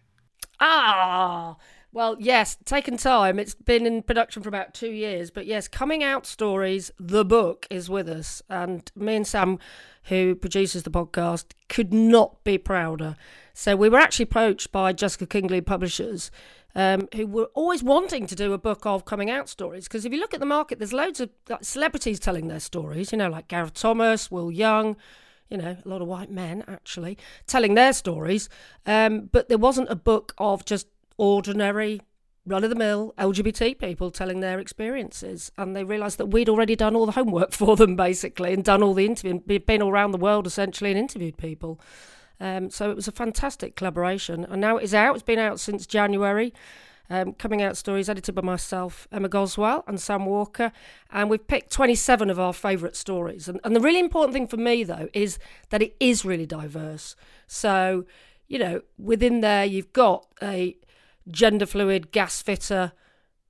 Ah, 0.60 1.55
well, 1.96 2.18
yes, 2.20 2.58
taken 2.66 2.98
time. 2.98 3.40
It's 3.40 3.56
been 3.56 3.86
in 3.86 4.04
production 4.04 4.44
for 4.44 4.50
about 4.50 4.74
two 4.74 4.92
years, 4.92 5.32
but 5.32 5.46
yes, 5.46 5.70
Coming 5.70 6.04
Out 6.04 6.25
Stories, 6.25 6.92
the 7.00 7.24
book, 7.24 7.66
is 7.70 7.90
with 7.90 8.10
us. 8.10 8.42
And 8.50 8.92
me 8.98 9.16
and 9.16 9.25
Sam, 9.25 9.60
who 10.04 10.36
produces 10.36 10.84
the 10.84 10.92
podcast, 10.92 11.54
could 11.70 11.94
not 11.94 12.44
be 12.44 12.58
prouder. 12.58 13.16
So 13.54 13.78
we 13.78 13.88
were 13.88 13.98
actually 13.98 14.24
approached 14.24 14.74
by 14.74 14.92
Jessica 14.92 15.25
Kingsley 15.25 15.62
Publishers. 15.62 16.32
Um, 16.78 17.08
who 17.16 17.25
were 17.25 17.50
always 17.54 17.82
wanting 17.82 18.28
to 18.28 18.36
do 18.36 18.52
a 18.52 18.58
book 18.58 18.86
of 18.86 19.06
coming 19.06 19.32
out 19.32 19.48
stories 19.48 19.86
because 19.86 20.04
if 20.04 20.12
you 20.12 20.20
look 20.20 20.34
at 20.34 20.42
the 20.42 20.46
market, 20.46 20.78
there's 20.78 20.92
loads 20.92 21.22
of 21.22 21.30
celebrities 21.62 22.20
telling 22.20 22.50
their 22.50 22.60
stories. 22.60 23.14
You 23.14 23.18
know, 23.18 23.30
like 23.30 23.48
Gareth 23.48 23.75
Thomas, 23.75 24.30
Will 24.30 24.52
Young, 24.52 24.98
you 25.50 25.58
know, 25.58 25.78
a 25.84 25.88
lot 25.88 26.02
of 26.02 26.10
white 26.10 26.30
men 26.30 26.66
actually 26.68 27.18
telling 27.48 27.75
their 27.75 27.94
stories. 27.94 28.50
Um, 28.86 29.30
but 29.32 29.48
there 29.48 29.58
wasn't 29.58 29.90
a 29.90 29.96
book 29.96 30.34
of 30.38 30.66
just 30.66 30.88
ordinary, 31.17 32.01
run 32.45 32.63
of 32.63 32.69
the 32.69 32.75
mill 32.75 33.13
LGBT 33.17 33.79
people 33.79 34.12
telling 34.12 34.39
their 34.39 34.60
experiences. 34.60 35.51
And 35.57 35.75
they 35.75 35.84
realised 35.84 36.17
that 36.19 36.27
we'd 36.27 36.50
already 36.50 36.75
done 36.75 36.95
all 36.95 37.05
the 37.05 37.13
homework 37.13 37.51
for 37.53 37.75
them, 37.75 37.95
basically, 37.95 38.53
and 38.53 38.63
done 38.63 38.84
all 38.84 38.93
the 38.93 39.05
interviewing, 39.05 39.39
been 39.39 39.81
all 39.81 39.91
around 39.91 40.12
the 40.12 40.17
world 40.17 40.48
essentially 40.48 40.91
and 40.91 41.00
interviewed 41.00 41.38
people. 41.38 41.79
Um, 42.39 42.69
so 42.69 42.89
it 42.89 42.95
was 42.95 43.07
a 43.07 43.13
fantastic 43.13 43.75
collaboration. 43.75 44.45
And 44.45 44.62
now 44.62 44.77
it 44.77 44.84
is 44.84 44.93
out. 44.93 45.15
It's 45.15 45.24
been 45.24 45.39
out 45.39 45.60
since 45.60 45.86
January. 45.86 46.53
Um, 47.07 47.34
coming 47.34 47.62
out 47.62 47.77
stories 47.77 48.10
edited 48.10 48.34
by 48.34 48.41
myself, 48.41 49.07
Emma 49.12 49.29
Goswell, 49.29 49.84
and 49.88 50.01
Sam 50.01 50.25
Walker. 50.25 50.72
And 51.12 51.29
we've 51.29 51.45
picked 51.45 51.72
27 51.72 52.31
of 52.31 52.39
our 52.39 52.51
favourite 52.51 52.95
stories. 52.95 53.48
And, 53.48 53.60
and 53.63 53.75
the 53.75 53.79
really 53.79 54.00
important 54.00 54.34
thing 54.34 54.48
for 54.48 54.57
me, 54.57 54.84
though, 54.84 55.07
is 55.13 55.38
that 55.69 55.84
it 55.84 55.95
is 56.00 56.25
really 56.25 56.48
diverse. 56.48 57.15
So, 57.45 58.05
you 58.48 58.57
know, 58.57 58.81
within 58.98 59.41
there, 59.41 59.65
you've 59.65 59.93
got 59.93 60.25
a 60.41 60.77
gender 61.29 61.65
fluid 61.65 62.12
gas 62.12 62.41
fitter 62.41 62.91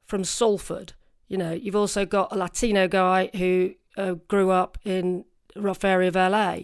from 0.05 0.23
Salford. 0.23 0.93
You 1.27 1.37
know, 1.37 1.51
you've 1.51 1.75
also 1.75 2.05
got 2.05 2.31
a 2.31 2.35
Latino 2.35 2.87
guy 2.87 3.29
who 3.35 3.73
uh, 3.97 4.13
grew 4.27 4.51
up 4.51 4.77
in 4.83 5.25
a 5.55 5.61
rough 5.61 5.83
area 5.83 6.07
of 6.07 6.15
LA. 6.15 6.59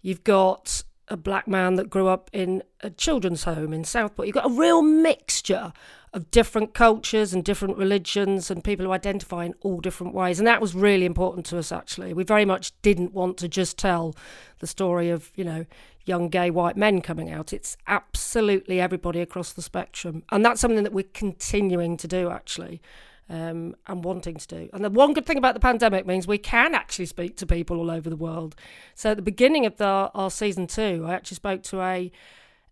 You've 0.00 0.24
got 0.24 0.82
a 1.08 1.16
black 1.16 1.46
man 1.46 1.74
that 1.74 1.90
grew 1.90 2.08
up 2.08 2.30
in 2.32 2.62
a 2.80 2.90
children's 2.90 3.44
home 3.44 3.72
in 3.72 3.84
Southport. 3.84 4.26
You've 4.26 4.34
got 4.34 4.46
a 4.46 4.54
real 4.54 4.82
mixture 4.82 5.72
of 6.12 6.30
different 6.30 6.72
cultures 6.74 7.34
and 7.34 7.44
different 7.44 7.76
religions 7.76 8.50
and 8.50 8.64
people 8.64 8.86
who 8.86 8.92
identify 8.92 9.44
in 9.44 9.54
all 9.60 9.80
different 9.80 10.14
ways. 10.14 10.38
And 10.38 10.46
that 10.46 10.60
was 10.60 10.74
really 10.74 11.04
important 11.04 11.46
to 11.46 11.58
us, 11.58 11.70
actually. 11.70 12.14
We 12.14 12.24
very 12.24 12.44
much 12.44 12.72
didn't 12.82 13.12
want 13.12 13.36
to 13.38 13.48
just 13.48 13.76
tell 13.76 14.16
the 14.60 14.66
story 14.66 15.10
of, 15.10 15.30
you 15.34 15.44
know, 15.44 15.66
young 16.06 16.28
gay 16.28 16.50
white 16.50 16.76
men 16.76 17.00
coming 17.00 17.30
out. 17.30 17.52
It's 17.52 17.76
absolutely 17.86 18.80
everybody 18.80 19.20
across 19.20 19.52
the 19.52 19.62
spectrum. 19.62 20.22
And 20.30 20.44
that's 20.44 20.60
something 20.60 20.84
that 20.84 20.92
we're 20.92 21.04
continuing 21.12 21.96
to 21.98 22.08
do, 22.08 22.30
actually. 22.30 22.80
Um, 23.28 23.74
and 23.88 24.04
wanting 24.04 24.36
to 24.36 24.46
do. 24.46 24.70
And 24.72 24.84
the 24.84 24.90
one 24.90 25.12
good 25.12 25.26
thing 25.26 25.36
about 25.36 25.54
the 25.54 25.60
pandemic 25.60 26.06
means 26.06 26.28
we 26.28 26.38
can 26.38 26.76
actually 26.76 27.06
speak 27.06 27.36
to 27.38 27.46
people 27.46 27.78
all 27.78 27.90
over 27.90 28.08
the 28.08 28.14
world. 28.14 28.54
So 28.94 29.10
at 29.10 29.16
the 29.16 29.22
beginning 29.22 29.66
of 29.66 29.78
the, 29.78 29.84
our 30.14 30.30
season 30.30 30.68
two, 30.68 31.04
I 31.04 31.14
actually 31.14 31.34
spoke 31.34 31.64
to 31.64 31.80
a 31.80 32.12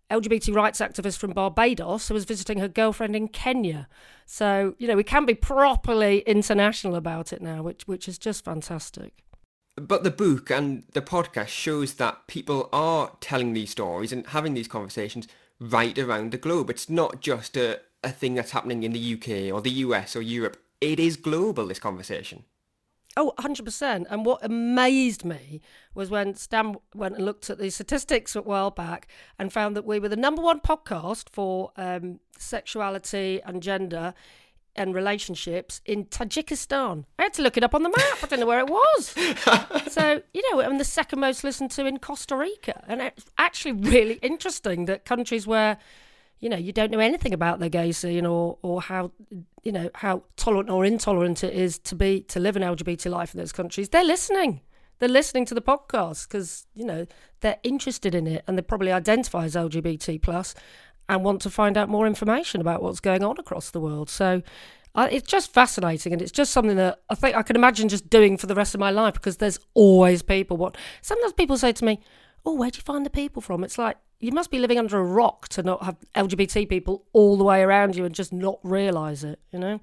LGBT 0.09 0.55
rights 0.55 0.79
activist 0.79 1.17
from 1.17 1.31
Barbados 1.31 2.07
who 2.07 2.13
was 2.13 2.25
visiting 2.25 2.59
her 2.59 2.67
girlfriend 2.67 3.15
in 3.15 3.27
Kenya. 3.27 3.87
So 4.25 4.75
you 4.77 4.87
know 4.87 4.95
we 4.95 5.03
can 5.03 5.25
be 5.25 5.33
properly 5.33 6.19
international 6.19 6.95
about 6.95 7.33
it 7.33 7.41
now, 7.41 7.63
which 7.63 7.87
which 7.87 8.07
is 8.07 8.17
just 8.17 8.45
fantastic. 8.45 9.24
But 9.75 10.03
the 10.03 10.11
book 10.11 10.49
and 10.49 10.83
the 10.93 11.01
podcast 11.01 11.49
shows 11.49 11.95
that 11.95 12.27
people 12.27 12.69
are 12.71 13.11
telling 13.19 13.53
these 13.53 13.71
stories 13.71 14.13
and 14.13 14.25
having 14.27 14.53
these 14.53 14.69
conversations 14.69 15.27
right 15.59 15.97
around 15.97 16.31
the 16.31 16.37
globe. 16.37 16.69
It's 16.69 16.89
not 16.89 17.21
just 17.21 17.57
a, 17.57 17.81
a 18.03 18.09
thing 18.09 18.35
that's 18.35 18.51
happening 18.51 18.83
in 18.83 18.93
the 18.93 19.13
UK 19.13 19.53
or 19.53 19.61
the 19.61 19.71
US 19.71 20.15
or 20.15 20.21
Europe. 20.21 20.57
It 20.79 20.99
is 20.99 21.17
global, 21.17 21.67
this 21.67 21.79
conversation. 21.79 22.43
Oh, 23.17 23.33
100%. 23.37 24.05
And 24.09 24.25
what 24.25 24.43
amazed 24.43 25.23
me 25.23 25.61
was 25.93 26.09
when 26.09 26.35
Stan 26.35 26.75
went 26.93 27.15
and 27.15 27.25
looked 27.25 27.49
at 27.49 27.57
the 27.57 27.69
statistics 27.69 28.35
a 28.35 28.41
while 28.41 28.71
back 28.71 29.07
and 29.39 29.53
found 29.53 29.75
that 29.77 29.85
we 29.85 29.99
were 29.99 30.09
the 30.09 30.17
number 30.17 30.41
one 30.41 30.59
podcast 30.59 31.29
for 31.29 31.71
um, 31.77 32.19
sexuality 32.37 33.41
and 33.45 33.63
gender 33.63 34.13
and 34.75 34.93
relationships 34.93 35.81
in 35.85 36.05
Tajikistan. 36.05 37.05
I 37.19 37.23
had 37.23 37.33
to 37.35 37.41
look 37.41 37.57
it 37.57 37.63
up 37.63 37.75
on 37.75 37.83
the 37.83 37.89
map. 37.89 38.23
I 38.23 38.27
don't 38.27 38.39
know 38.39 38.45
where 38.45 38.59
it 38.59 38.69
was. 38.69 39.15
so, 39.91 40.21
you 40.33 40.51
know, 40.51 40.61
I'm 40.61 40.77
the 40.77 40.83
second 40.83 41.19
most 41.19 41.43
listened 41.43 41.71
to 41.71 41.85
in 41.85 41.99
Costa 41.99 42.35
Rica. 42.35 42.83
And 42.87 43.01
it's 43.01 43.25
actually 43.37 43.73
really 43.73 44.15
interesting 44.15 44.85
that 44.85 45.05
countries 45.05 45.47
where 45.47 45.77
you 46.39 46.49
know, 46.49 46.57
you 46.57 46.73
don't 46.73 46.91
know 46.91 46.99
anything 46.99 47.33
about 47.33 47.59
their 47.59 47.69
gay 47.69 47.91
scene 47.91 48.25
or, 48.25 48.57
or 48.61 48.81
how, 48.81 49.11
you 49.63 49.71
know, 49.71 49.89
how 49.95 50.23
tolerant 50.35 50.69
or 50.69 50.85
intolerant 50.85 51.43
it 51.43 51.53
is 51.53 51.79
to 51.79 51.95
be 51.95 52.21
to 52.23 52.39
live 52.39 52.55
an 52.55 52.61
LGBT 52.61 53.09
life 53.09 53.33
in 53.33 53.39
those 53.39 53.53
countries. 53.53 53.89
They're 53.89 54.03
listening. 54.03 54.61
They're 54.99 55.09
listening 55.09 55.45
to 55.45 55.53
the 55.53 55.61
podcast 55.61 56.27
because 56.27 56.67
you 56.73 56.85
know 56.85 57.05
they're 57.41 57.57
interested 57.63 58.15
in 58.15 58.27
it 58.27 58.43
and 58.47 58.57
they 58.57 58.61
probably 58.61 58.91
identify 58.91 59.43
as 59.45 59.55
LGBT 59.55 60.21
plus 60.21 60.55
and 61.07 61.23
want 61.23 61.41
to 61.41 61.49
find 61.49 61.77
out 61.77 61.89
more 61.89 62.07
information 62.07 62.61
about 62.61 62.81
what's 62.81 62.99
going 62.99 63.23
on 63.23 63.37
across 63.39 63.71
the 63.71 63.79
world. 63.79 64.09
So 64.09 64.41
uh, 64.95 65.07
it's 65.11 65.27
just 65.27 65.53
fascinating 65.53 66.13
and 66.13 66.21
it's 66.21 66.31
just 66.31 66.51
something 66.51 66.77
that 66.77 67.01
I 67.09 67.15
think 67.15 67.35
I 67.35 67.43
can 67.43 67.55
imagine 67.55 67.89
just 67.89 68.09
doing 68.09 68.37
for 68.37 68.47
the 68.47 68.55
rest 68.55 68.73
of 68.73 68.79
my 68.79 68.91
life 68.91 69.15
because 69.15 69.37
there's 69.37 69.59
always 69.73 70.21
people. 70.21 70.57
What 70.57 70.77
sometimes 71.01 71.33
people 71.33 71.57
say 71.57 71.73
to 71.73 71.85
me, 71.85 71.99
"Oh, 72.45 72.53
where 72.53 72.71
do 72.71 72.77
you 72.77 72.83
find 72.83 73.05
the 73.05 73.09
people 73.09 73.41
from?" 73.41 73.63
It's 73.63 73.77
like 73.77 73.97
you 74.19 74.31
must 74.31 74.49
be 74.49 74.59
living 74.59 74.79
under 74.79 74.97
a 74.97 75.03
rock 75.03 75.47
to 75.49 75.63
not 75.63 75.83
have 75.83 75.97
LGBT 76.15 76.67
people 76.69 77.05
all 77.13 77.37
the 77.37 77.43
way 77.43 77.61
around 77.61 77.95
you 77.95 78.05
and 78.05 78.15
just 78.15 78.31
not 78.31 78.59
realise 78.63 79.23
it, 79.23 79.39
you 79.51 79.59
know? 79.59 79.79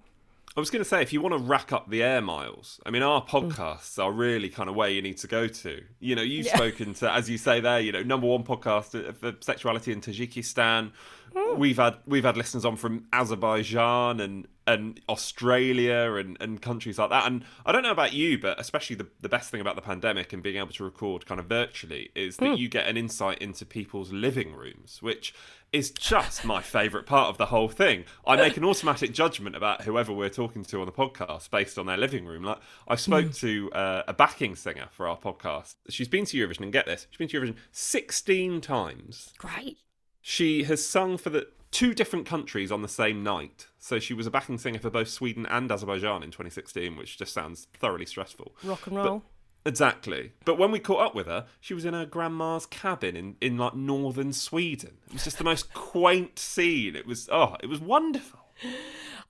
I 0.55 0.61
was 0.61 0.69
going 0.69 0.85
to 0.85 0.89
say, 0.89 1.01
if 1.01 1.15
you 1.15 1.23
want 1.23 1.33
to 1.33 1.39
rack 1.39 1.73
up 1.73 1.89
the 1.89 2.03
air 2.03 2.21
miles, 2.21 2.79
I 2.85 2.91
mean, 2.91 3.03
our 3.03 3.25
podcasts 3.25 3.97
mm. 3.97 4.05
are 4.05 4.13
really 4.13 4.51
kind 4.51 4.69
of 4.69 4.75
where 4.75 4.91
you 4.91 5.01
need 5.01 5.17
to 5.19 5.27
go 5.27 5.47
to. 5.49 5.83
You 5.99 6.15
know, 6.15 6.21
you've 6.21 6.47
yeah. 6.47 6.57
spoken 6.57 6.93
to, 6.95 7.11
as 7.11 7.31
you 7.31 7.39
say 7.39 7.61
there, 7.61 7.81
you 7.81 7.91
know, 7.91 8.03
number 8.03 8.27
one 8.27 8.45
podcast 8.45 9.15
for 9.17 9.35
sexuality 9.41 9.93
in 9.93 10.03
Tajikistan. 10.03 10.91
Mm. 11.35 11.59
We've 11.59 11.77
had 11.77 11.97
we've 12.07 12.25
had 12.25 12.37
listeners 12.37 12.65
on 12.65 12.77
from 12.77 13.07
Azerbaijan 13.13 14.21
and 14.21 14.47
and 14.67 15.01
Australia 15.09 16.15
and, 16.15 16.37
and 16.41 16.63
countries 16.63 16.99
like 16.99 17.11
that. 17.11 17.27
And 17.27 17.45
I 17.67 17.73
don't 17.73 17.83
know 17.83 17.91
about 17.91 18.13
you, 18.13 18.39
but 18.39 18.61
especially 18.61 18.97
the, 18.97 19.09
the 19.21 19.29
best 19.29 19.51
thing 19.51 19.61
about 19.61 19.75
the 19.75 19.83
pandemic 19.83 20.33
and 20.33 20.43
being 20.43 20.57
able 20.57 20.69
to 20.69 20.85
record 20.85 21.27
kind 21.27 21.41
of 21.41 21.47
virtually 21.47 22.11
is 22.15 22.37
that 22.37 22.45
mm. 22.45 22.59
you 22.59 22.69
get 22.69 22.87
an 22.87 22.97
insight 22.97 23.39
into 23.39 23.67
people's 23.67 24.13
living 24.13 24.55
rooms, 24.55 25.03
which 25.03 25.35
is 25.73 25.91
just 25.91 26.45
my 26.45 26.61
favourite 26.61 27.07
part 27.07 27.29
of 27.29 27.39
the 27.39 27.47
whole 27.47 27.69
thing. 27.69 28.05
I 28.27 28.37
make 28.37 28.57
an 28.57 28.65
automatic 28.65 29.13
judgment 29.13 29.57
about 29.57 29.83
whoever 29.83 30.13
we're 30.13 30.29
talking 30.29 30.65
to 30.65 30.81
on 30.81 30.87
the 30.87 30.93
podcast 30.93 31.51
based 31.51 31.79
on 31.79 31.87
their 31.87 31.97
living 31.97 32.27
room. 32.27 32.45
Like 32.45 32.59
I 32.87 32.95
spoke 32.95 33.27
mm. 33.27 33.41
to 33.41 33.73
uh, 33.73 34.03
a 34.07 34.13
backing 34.13 34.55
singer 34.55 34.89
for 34.93 35.09
our 35.09 35.19
podcast. 35.19 35.75
She's 35.89 36.09
been 36.09 36.27
to 36.27 36.37
Eurovision, 36.37 36.61
and 36.61 36.73
get 36.73 36.87
this, 36.87 37.07
she's 37.11 37.19
been 37.19 37.29
to 37.29 37.41
Eurovision 37.41 37.57
16 37.73 38.61
times. 38.61 39.33
Great. 39.39 39.79
She 40.23 40.65
has 40.65 40.87
sung 40.87 41.19
for 41.19 41.31
the 41.31 41.49
two 41.73 41.95
different 41.95 42.27
countries 42.27 42.71
on 42.71 42.83
the 42.83 42.89
same 42.89 43.25
night. 43.25 43.67
So 43.79 43.99
she 43.99 44.15
was 44.15 44.27
a 44.27 44.31
backing 44.31 44.59
singer 44.59 44.79
for 44.79 44.91
both 44.91 45.09
Sweden 45.09 45.47
and 45.47 45.71
Azerbaijan 45.71 46.23
in 46.23 46.31
2016, 46.31 46.97
which 46.97 47.19
just 47.19 47.33
sounds 47.33 47.67
thoroughly 47.75 48.07
stressful. 48.07 48.55
Rock 48.63 48.87
and 48.87 48.97
roll. 48.97 49.23
But, 49.65 49.71
exactly. 49.71 50.33
But 50.45 50.59
when 50.59 50.71
we 50.71 50.79
caught 50.79 51.05
up 51.05 51.15
with 51.17 51.27
her, 51.27 51.47
she 51.61 51.75
was 51.75 51.85
in 51.85 51.95
her 51.95 52.07
grandma's 52.07 52.67
cabin 52.67 53.17
in, 53.17 53.37
in 53.41 53.59
like 53.59 53.75
northern 53.75 54.33
Sweden. 54.33 54.99
It 55.09 55.15
was 55.15 55.25
just 55.25 55.39
the 55.39 55.45
most 55.45 55.75
quaint 55.75 56.39
scene. 56.39 56.95
It 56.95 57.07
was 57.07 57.29
oh, 57.33 57.57
it 57.61 57.67
was 57.67 57.81
wonderful. 57.81 58.39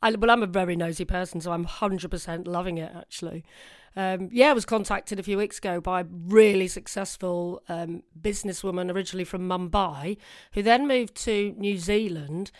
I, 0.02 0.10
well, 0.12 0.30
I'm 0.30 0.42
a 0.42 0.46
very 0.46 0.76
nosy 0.76 1.04
person, 1.04 1.40
so 1.40 1.52
I'm 1.52 1.64
100% 1.64 2.46
loving 2.46 2.78
it 2.78 2.92
actually. 2.94 3.44
Um, 3.94 4.30
yeah, 4.32 4.50
I 4.50 4.52
was 4.54 4.64
contacted 4.64 5.20
a 5.20 5.22
few 5.22 5.36
weeks 5.36 5.58
ago 5.58 5.80
by 5.80 6.00
a 6.00 6.04
really 6.10 6.66
successful 6.66 7.62
um, 7.68 8.02
businesswoman 8.18 8.92
originally 8.92 9.24
from 9.24 9.46
Mumbai, 9.48 10.16
who 10.52 10.62
then 10.62 10.88
moved 10.88 11.14
to 11.24 11.54
New 11.58 11.76
Zealand 11.76 12.50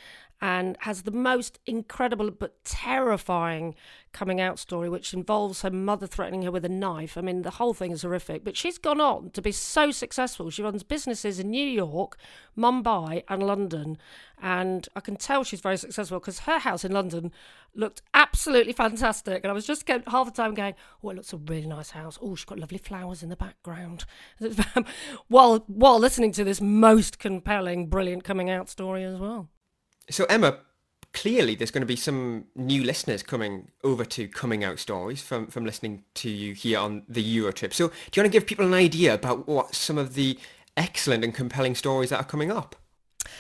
and 0.43 0.77
has 0.81 1.03
the 1.03 1.13
most 1.13 1.61
incredible 1.67 2.29
but 2.33 2.65
terrifying 2.65 3.77
coming 4.13 4.41
out 4.41 4.59
story, 4.59 4.89
which 4.89 5.15
involves 5.15 5.63
her 5.63 5.71
mother 5.71 6.09
threatening 6.09 6.43
her 6.43 6.51
with 6.51 6.65
a 6.65 6.69
knife. 6.69 7.17
I 7.17 7.21
mean, 7.21 7.43
the 7.43 7.53
whole 7.53 7.73
thing 7.73 7.93
is 7.93 8.03
horrific. 8.03 8.43
But 8.43 8.57
she's 8.57 8.77
gone 8.77 9.01
on 9.01 9.31
to 9.31 9.41
be 9.41 9.53
so 9.53 9.93
successful. 9.93 10.51
She 10.51 10.65
runs 10.65 10.83
businesses 10.83 11.39
in 11.39 11.51
New 11.51 11.65
York, 11.65 12.17
Mumbai, 12.59 13.23
and 13.29 13.41
London. 13.45 13.97
And 14.43 14.89
I 14.97 15.01
can 15.01 15.15
tell 15.15 15.45
she's 15.45 15.61
very 15.61 15.77
successful 15.77 16.19
because 16.19 16.41
her 16.41 16.59
house 16.59 16.85
in 16.85 16.91
London 16.91 17.31
looked 17.73 18.03
absolutely 18.13 18.73
fantastic. 18.73 19.45
And 19.45 19.51
I 19.53 19.55
was 19.55 19.65
just 19.65 19.89
half 19.89 20.27
the 20.27 20.33
time 20.33 20.55
going, 20.55 20.75
Oh, 21.05 21.11
it 21.11 21.17
looks 21.17 21.33
a 21.33 21.37
really 21.37 21.69
nice 21.69 21.91
house. 21.91 22.19
Oh, 22.21 22.35
she's 22.35 22.47
got 22.47 22.59
lovely 22.59 22.79
flowers 22.79 23.23
in 23.23 23.29
the 23.29 23.37
background. 23.37 24.07
while, 25.29 25.63
while 25.69 26.01
listening 26.01 26.33
to 26.33 26.43
this 26.43 26.61
most 26.61 27.21
compelling, 27.21 27.87
brilliant 27.87 28.25
coming 28.25 28.51
out 28.51 28.69
story 28.69 29.05
as 29.05 29.21
well. 29.21 29.49
So 30.11 30.25
Emma, 30.25 30.59
clearly 31.13 31.55
there's 31.55 31.71
going 31.71 31.83
to 31.83 31.87
be 31.87 31.97
some 31.97 32.47
new 32.55 32.83
listeners 32.83 33.23
coming 33.23 33.71
over 33.85 34.05
to 34.05 34.29
Coming 34.29 34.65
Out 34.65 34.79
Stories 34.79 35.23
from, 35.23 35.47
from 35.47 35.65
listening 35.65 36.05
to 36.15 36.31
you 36.31 36.55
here 36.55 36.79
on 36.79 37.03
the 37.09 37.23
Euro 37.23 37.53
trip. 37.53 37.75
So 37.75 37.89
do 37.89 37.95
you 38.15 38.23
want 38.23 38.33
to 38.33 38.39
give 38.39 38.47
people 38.47 38.67
an 38.67 38.75
idea 38.75 39.15
about 39.15 39.47
what 39.47 39.75
some 39.75 39.99
of 39.99 40.15
the 40.15 40.39
excellent 40.77 41.25
and 41.25 41.35
compelling 41.35 41.75
stories 41.75 42.11
that 42.11 42.21
are 42.21 42.25
coming 42.25 42.51
up? 42.51 42.77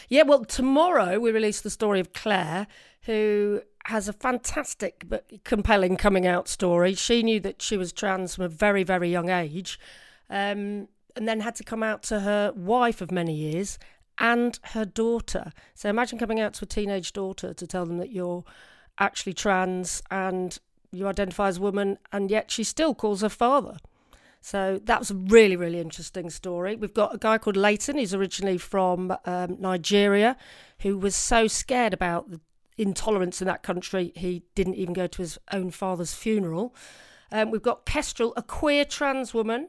Yeah, 0.09 0.23
well, 0.23 0.45
tomorrow 0.45 1.19
we 1.19 1.33
release 1.33 1.61
the 1.61 1.71
story 1.71 1.99
of 1.99 2.13
Claire, 2.13 2.67
who 3.03 3.63
has 3.87 4.09
a 4.09 4.13
fantastic 4.13 5.05
but 5.09 5.27
compelling 5.45 5.97
coming 5.97 6.27
out 6.27 6.49
story. 6.49 6.95
She 6.95 7.23
knew 7.23 7.41
that 7.41 7.61
she 7.61 7.77
was 7.77 7.93
trans 7.93 8.35
from 8.35 8.45
a 8.45 8.49
very, 8.49 8.85
very 8.85 9.11
young 9.11 9.29
age, 9.29 9.81
um, 10.31 10.89
and 11.17 11.27
then 11.29 11.41
had 11.41 11.57
to 11.57 11.65
come 11.65 11.83
out 11.83 12.03
to 12.05 12.21
her 12.21 12.53
wife 12.55 13.01
of 13.01 13.11
many 13.11 13.35
years 13.35 13.79
and 14.19 14.59
her 14.63 14.85
daughter. 14.85 15.53
So 15.75 15.89
imagine 15.89 16.19
coming 16.19 16.41
out 16.41 16.55
to 16.55 16.65
a 16.65 16.69
teenage 16.69 17.13
daughter 17.13 17.55
to 17.55 17.67
tell 17.67 17.87
them 17.87 17.99
that 17.99 18.11
you're 18.11 18.45
actually 18.99 19.35
trans 19.35 20.03
and 20.11 20.59
you 20.93 21.09
identify 21.09 21.49
as 21.49 21.57
a 21.57 21.63
woman, 21.63 21.99
and 22.13 22.31
yet 22.31 22.51
she 22.51 22.65
still 22.65 22.95
calls 22.95 23.23
her 23.23 23.29
father. 23.29 23.77
So 24.43 24.81
that 24.85 24.99
was 24.99 25.11
a 25.11 25.15
really, 25.15 25.57
really 25.57 25.81
interesting 25.81 26.29
story. 26.29 26.77
We've 26.77 26.93
got 26.93 27.15
a 27.15 27.19
guy 27.19 27.39
called 27.39 27.57
Leighton, 27.57 27.97
who's 27.97 28.13
originally 28.13 28.59
from 28.59 29.17
um, 29.25 29.57
Nigeria, 29.61 30.37
who 30.81 30.99
was 30.99 31.15
so 31.17 31.47
scared 31.47 31.95
about 31.95 32.31
the 32.31 32.41
intolerance 32.77 33.41
in 33.41 33.47
that 33.47 33.63
country, 33.63 34.13
he 34.17 34.43
didn't 34.55 34.75
even 34.75 34.95
go 34.95 35.07
to 35.07 35.23
his 35.23 35.39
own 35.53 35.71
father's 35.71 36.15
funeral. 36.15 36.75
Um, 37.31 37.51
we've 37.51 37.63
got 37.63 37.87
Kestrel, 37.87 38.33
a 38.37 38.43
queer 38.43 38.85
trans 38.85 39.33
woman 39.33 39.69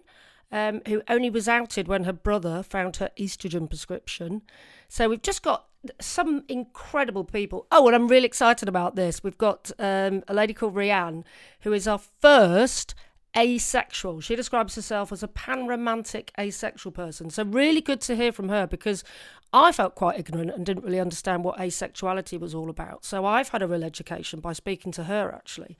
um, 0.53 0.81
who 0.87 1.01
only 1.09 1.31
was 1.31 1.49
outed 1.49 1.87
when 1.87 2.03
her 2.03 2.13
brother 2.13 2.63
found 2.63 2.97
her 2.97 3.09
estrogen 3.19 3.67
prescription. 3.67 4.43
So 4.87 5.09
we've 5.09 5.21
just 5.21 5.41
got 5.41 5.65
some 5.99 6.43
incredible 6.47 7.23
people. 7.25 7.65
Oh, 7.71 7.87
and 7.87 7.95
I'm 7.95 8.07
really 8.07 8.27
excited 8.27 8.69
about 8.69 8.95
this. 8.95 9.23
We've 9.23 9.37
got 9.37 9.71
um, 9.79 10.23
a 10.27 10.33
lady 10.33 10.53
called 10.53 10.75
Rianne, 10.75 11.23
who 11.61 11.73
is 11.73 11.87
our 11.87 11.97
first 11.97 12.93
asexual. 13.35 14.21
She 14.21 14.35
describes 14.35 14.75
herself 14.75 15.11
as 15.11 15.23
a 15.23 15.27
pan-romantic 15.27 16.31
asexual 16.39 16.91
person. 16.91 17.31
So 17.31 17.43
really 17.43 17.81
good 17.81 17.99
to 18.01 18.15
hear 18.15 18.31
from 18.31 18.49
her 18.49 18.67
because 18.67 19.03
I 19.51 19.71
felt 19.71 19.95
quite 19.95 20.19
ignorant 20.19 20.51
and 20.51 20.63
didn't 20.63 20.85
really 20.85 20.99
understand 20.99 21.43
what 21.43 21.57
asexuality 21.57 22.39
was 22.39 22.53
all 22.53 22.69
about. 22.69 23.05
So 23.05 23.25
I've 23.25 23.49
had 23.49 23.63
a 23.63 23.67
real 23.67 23.83
education 23.83 24.39
by 24.39 24.53
speaking 24.53 24.91
to 24.93 25.05
her 25.05 25.31
actually. 25.33 25.77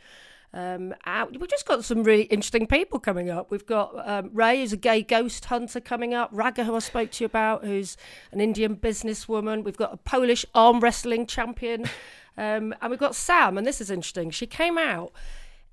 Um, 0.54 0.94
we've 1.32 1.50
just 1.50 1.66
got 1.66 1.84
some 1.84 2.04
really 2.04 2.24
interesting 2.24 2.68
people 2.68 3.00
coming 3.00 3.30
up. 3.30 3.50
We've 3.50 3.66
got 3.66 4.08
um, 4.08 4.30
Ray, 4.34 4.60
who's 4.60 4.74
a 4.74 4.78
gay 4.78 5.02
ghost 5.02 5.46
hunter, 5.46 5.80
coming 5.80 6.14
up. 6.14 6.30
Raga, 6.32 6.64
who 6.64 6.76
I 6.76 6.80
spoke 6.80 7.12
to 7.12 7.24
you 7.24 7.26
about, 7.26 7.66
who's 7.66 7.98
an 8.32 8.40
Indian 8.40 8.76
businesswoman. 8.76 9.64
We've 9.64 9.78
got 9.78 9.94
a 9.94 9.98
Polish 9.98 10.46
arm 10.54 10.80
wrestling 10.80 11.26
champion. 11.28 11.86
Um, 12.36 12.74
and 12.82 12.90
we've 12.90 13.00
got 13.00 13.14
Sam, 13.14 13.60
and 13.60 13.68
this 13.68 13.80
is 13.80 13.92
interesting. 13.92 14.32
She 14.32 14.48
came 14.48 14.76
out 14.76 15.12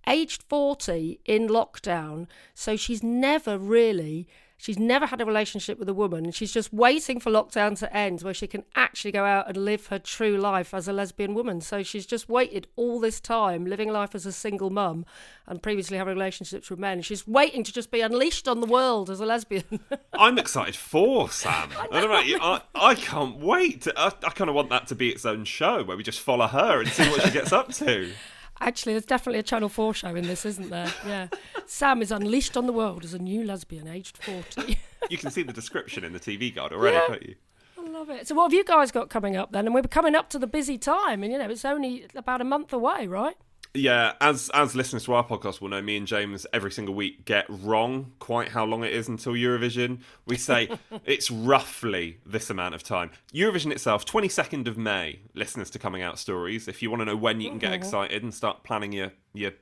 aged 0.06 0.42
40 0.42 1.20
in 1.24 1.48
lockdown, 1.48 2.26
so 2.54 2.76
she's 2.76 3.02
never 3.02 3.58
really 3.58 4.28
She's 4.60 4.78
never 4.78 5.06
had 5.06 5.22
a 5.22 5.24
relationship 5.24 5.78
with 5.78 5.88
a 5.88 5.94
woman 5.94 6.26
and 6.26 6.34
she's 6.34 6.52
just 6.52 6.70
waiting 6.70 7.18
for 7.18 7.30
lockdown 7.30 7.78
to 7.78 7.96
end 7.96 8.20
where 8.20 8.34
she 8.34 8.46
can 8.46 8.62
actually 8.74 9.10
go 9.10 9.24
out 9.24 9.48
and 9.48 9.56
live 9.56 9.86
her 9.86 9.98
true 9.98 10.36
life 10.36 10.74
as 10.74 10.86
a 10.86 10.92
lesbian 10.92 11.32
woman. 11.32 11.62
So 11.62 11.82
she's 11.82 12.04
just 12.04 12.28
waited 12.28 12.66
all 12.76 13.00
this 13.00 13.20
time 13.20 13.64
living 13.64 13.90
life 13.90 14.14
as 14.14 14.26
a 14.26 14.32
single 14.32 14.68
mum 14.68 15.06
and 15.46 15.62
previously 15.62 15.96
having 15.96 16.12
relationships 16.12 16.68
with 16.68 16.78
men. 16.78 17.00
She's 17.00 17.26
waiting 17.26 17.64
to 17.64 17.72
just 17.72 17.90
be 17.90 18.02
unleashed 18.02 18.46
on 18.46 18.60
the 18.60 18.66
world 18.66 19.08
as 19.08 19.18
a 19.20 19.24
lesbian. 19.24 19.80
I'm 20.12 20.36
excited 20.36 20.76
for 20.76 21.30
Sam. 21.30 21.70
I, 21.78 21.86
I 21.90 22.00
don't 22.02 22.10
know. 22.10 22.38
I, 22.42 22.60
I 22.74 22.94
can't 22.96 23.38
wait. 23.38 23.88
I, 23.96 24.08
I 24.08 24.30
kind 24.30 24.50
of 24.50 24.54
want 24.54 24.68
that 24.68 24.88
to 24.88 24.94
be 24.94 25.08
its 25.08 25.24
own 25.24 25.46
show 25.46 25.82
where 25.82 25.96
we 25.96 26.02
just 26.02 26.20
follow 26.20 26.46
her 26.46 26.80
and 26.80 26.88
see 26.90 27.08
what 27.08 27.22
she 27.22 27.30
gets 27.30 27.54
up 27.54 27.72
to. 27.76 28.12
Actually, 28.60 28.92
there's 28.92 29.06
definitely 29.06 29.38
a 29.38 29.42
Channel 29.42 29.68
4 29.68 29.94
show 29.94 30.14
in 30.14 30.26
this, 30.26 30.44
isn't 30.44 30.70
there? 30.70 30.92
Yeah. 31.06 31.28
Sam 31.66 32.02
is 32.02 32.12
unleashed 32.12 32.56
on 32.56 32.66
the 32.66 32.72
world 32.72 33.04
as 33.04 33.14
a 33.14 33.18
new 33.18 33.44
lesbian, 33.44 33.88
aged 33.88 34.18
40. 34.18 34.78
you 35.10 35.18
can 35.18 35.30
see 35.30 35.42
the 35.42 35.52
description 35.52 36.04
in 36.04 36.12
the 36.12 36.20
TV 36.20 36.54
guide 36.54 36.72
already, 36.72 36.96
yeah. 36.96 37.06
can't 37.06 37.22
you? 37.22 37.34
I 37.78 37.88
love 37.88 38.10
it. 38.10 38.28
So, 38.28 38.34
what 38.34 38.44
have 38.44 38.52
you 38.52 38.64
guys 38.64 38.92
got 38.92 39.08
coming 39.08 39.36
up 39.36 39.52
then? 39.52 39.66
And 39.66 39.74
we're 39.74 39.82
coming 39.82 40.14
up 40.14 40.28
to 40.30 40.38
the 40.38 40.46
busy 40.46 40.78
time, 40.78 41.22
and 41.22 41.32
you 41.32 41.38
know, 41.38 41.48
it's 41.48 41.64
only 41.64 42.06
about 42.14 42.40
a 42.40 42.44
month 42.44 42.72
away, 42.72 43.06
right? 43.06 43.36
Yeah, 43.72 44.14
as 44.20 44.50
as 44.52 44.74
listeners 44.74 45.04
to 45.04 45.14
our 45.14 45.24
podcast 45.24 45.60
will 45.60 45.68
know, 45.68 45.80
me 45.80 45.96
and 45.96 46.06
James 46.06 46.44
every 46.52 46.72
single 46.72 46.94
week 46.94 47.24
get 47.24 47.46
wrong 47.48 48.12
quite 48.18 48.48
how 48.48 48.64
long 48.64 48.82
it 48.82 48.92
is 48.92 49.06
until 49.06 49.34
Eurovision. 49.34 50.00
We 50.26 50.36
say 50.38 50.70
it's 51.04 51.30
roughly 51.30 52.18
this 52.26 52.50
amount 52.50 52.74
of 52.74 52.82
time. 52.82 53.12
Eurovision 53.32 53.70
itself, 53.70 54.04
22nd 54.04 54.66
of 54.66 54.76
May, 54.76 55.20
listeners 55.34 55.70
to 55.70 55.78
Coming 55.78 56.02
Out 56.02 56.18
Stories. 56.18 56.66
If 56.66 56.82
you 56.82 56.90
want 56.90 57.02
to 57.02 57.04
know 57.04 57.16
when 57.16 57.40
you 57.40 57.48
can 57.48 57.58
get 57.58 57.68
mm-hmm. 57.68 57.82
excited 57.82 58.22
and 58.24 58.34
start 58.34 58.64
planning 58.64 58.90
your 58.92 59.12
your 59.32 59.52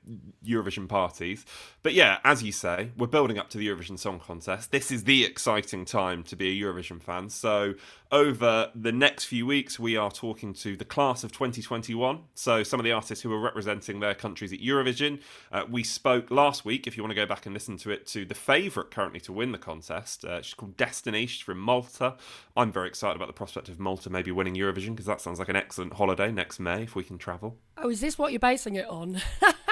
Eurovision 0.44 0.88
parties. 0.88 1.44
But 1.82 1.94
yeah, 1.94 2.18
as 2.24 2.42
you 2.42 2.52
say, 2.52 2.90
we're 2.96 3.06
building 3.06 3.38
up 3.38 3.50
to 3.50 3.58
the 3.58 3.68
Eurovision 3.68 3.98
Song 3.98 4.20
Contest. 4.20 4.70
This 4.70 4.90
is 4.90 5.04
the 5.04 5.24
exciting 5.24 5.84
time 5.84 6.22
to 6.24 6.36
be 6.36 6.48
a 6.48 6.64
Eurovision 6.64 7.02
fan. 7.02 7.28
So, 7.28 7.74
over 8.10 8.70
the 8.74 8.92
next 8.92 9.24
few 9.24 9.44
weeks, 9.44 9.78
we 9.78 9.96
are 9.96 10.10
talking 10.10 10.54
to 10.54 10.76
the 10.76 10.84
class 10.84 11.24
of 11.24 11.32
2021. 11.32 12.20
So, 12.34 12.62
some 12.62 12.80
of 12.80 12.84
the 12.84 12.92
artists 12.92 13.22
who 13.22 13.32
are 13.32 13.40
representing 13.40 14.00
their 14.00 14.14
countries 14.14 14.52
at 14.52 14.60
Eurovision. 14.60 15.20
Uh, 15.52 15.64
we 15.68 15.82
spoke 15.84 16.30
last 16.30 16.64
week, 16.64 16.86
if 16.86 16.96
you 16.96 17.02
want 17.02 17.10
to 17.10 17.16
go 17.16 17.26
back 17.26 17.44
and 17.44 17.52
listen 17.52 17.76
to 17.78 17.90
it, 17.90 18.06
to 18.08 18.24
the 18.24 18.34
favourite 18.34 18.90
currently 18.90 19.20
to 19.20 19.32
win 19.32 19.52
the 19.52 19.58
contest. 19.58 20.24
Uh, 20.24 20.40
she's 20.40 20.54
called 20.54 20.76
Destiny. 20.76 21.26
She's 21.26 21.42
from 21.42 21.58
Malta. 21.58 22.16
I'm 22.56 22.72
very 22.72 22.88
excited 22.88 23.16
about 23.16 23.28
the 23.28 23.34
prospect 23.34 23.68
of 23.68 23.78
Malta 23.78 24.10
maybe 24.10 24.30
winning 24.30 24.54
Eurovision 24.54 24.90
because 24.90 25.06
that 25.06 25.20
sounds 25.20 25.38
like 25.38 25.48
an 25.48 25.56
excellent 25.56 25.94
holiday 25.94 26.32
next 26.32 26.58
May 26.58 26.82
if 26.82 26.94
we 26.94 27.04
can 27.04 27.18
travel. 27.18 27.58
Oh, 27.76 27.90
is 27.90 28.00
this 28.00 28.18
what 28.18 28.32
you're 28.32 28.40
basing 28.40 28.74
it 28.74 28.88
on? 28.88 29.20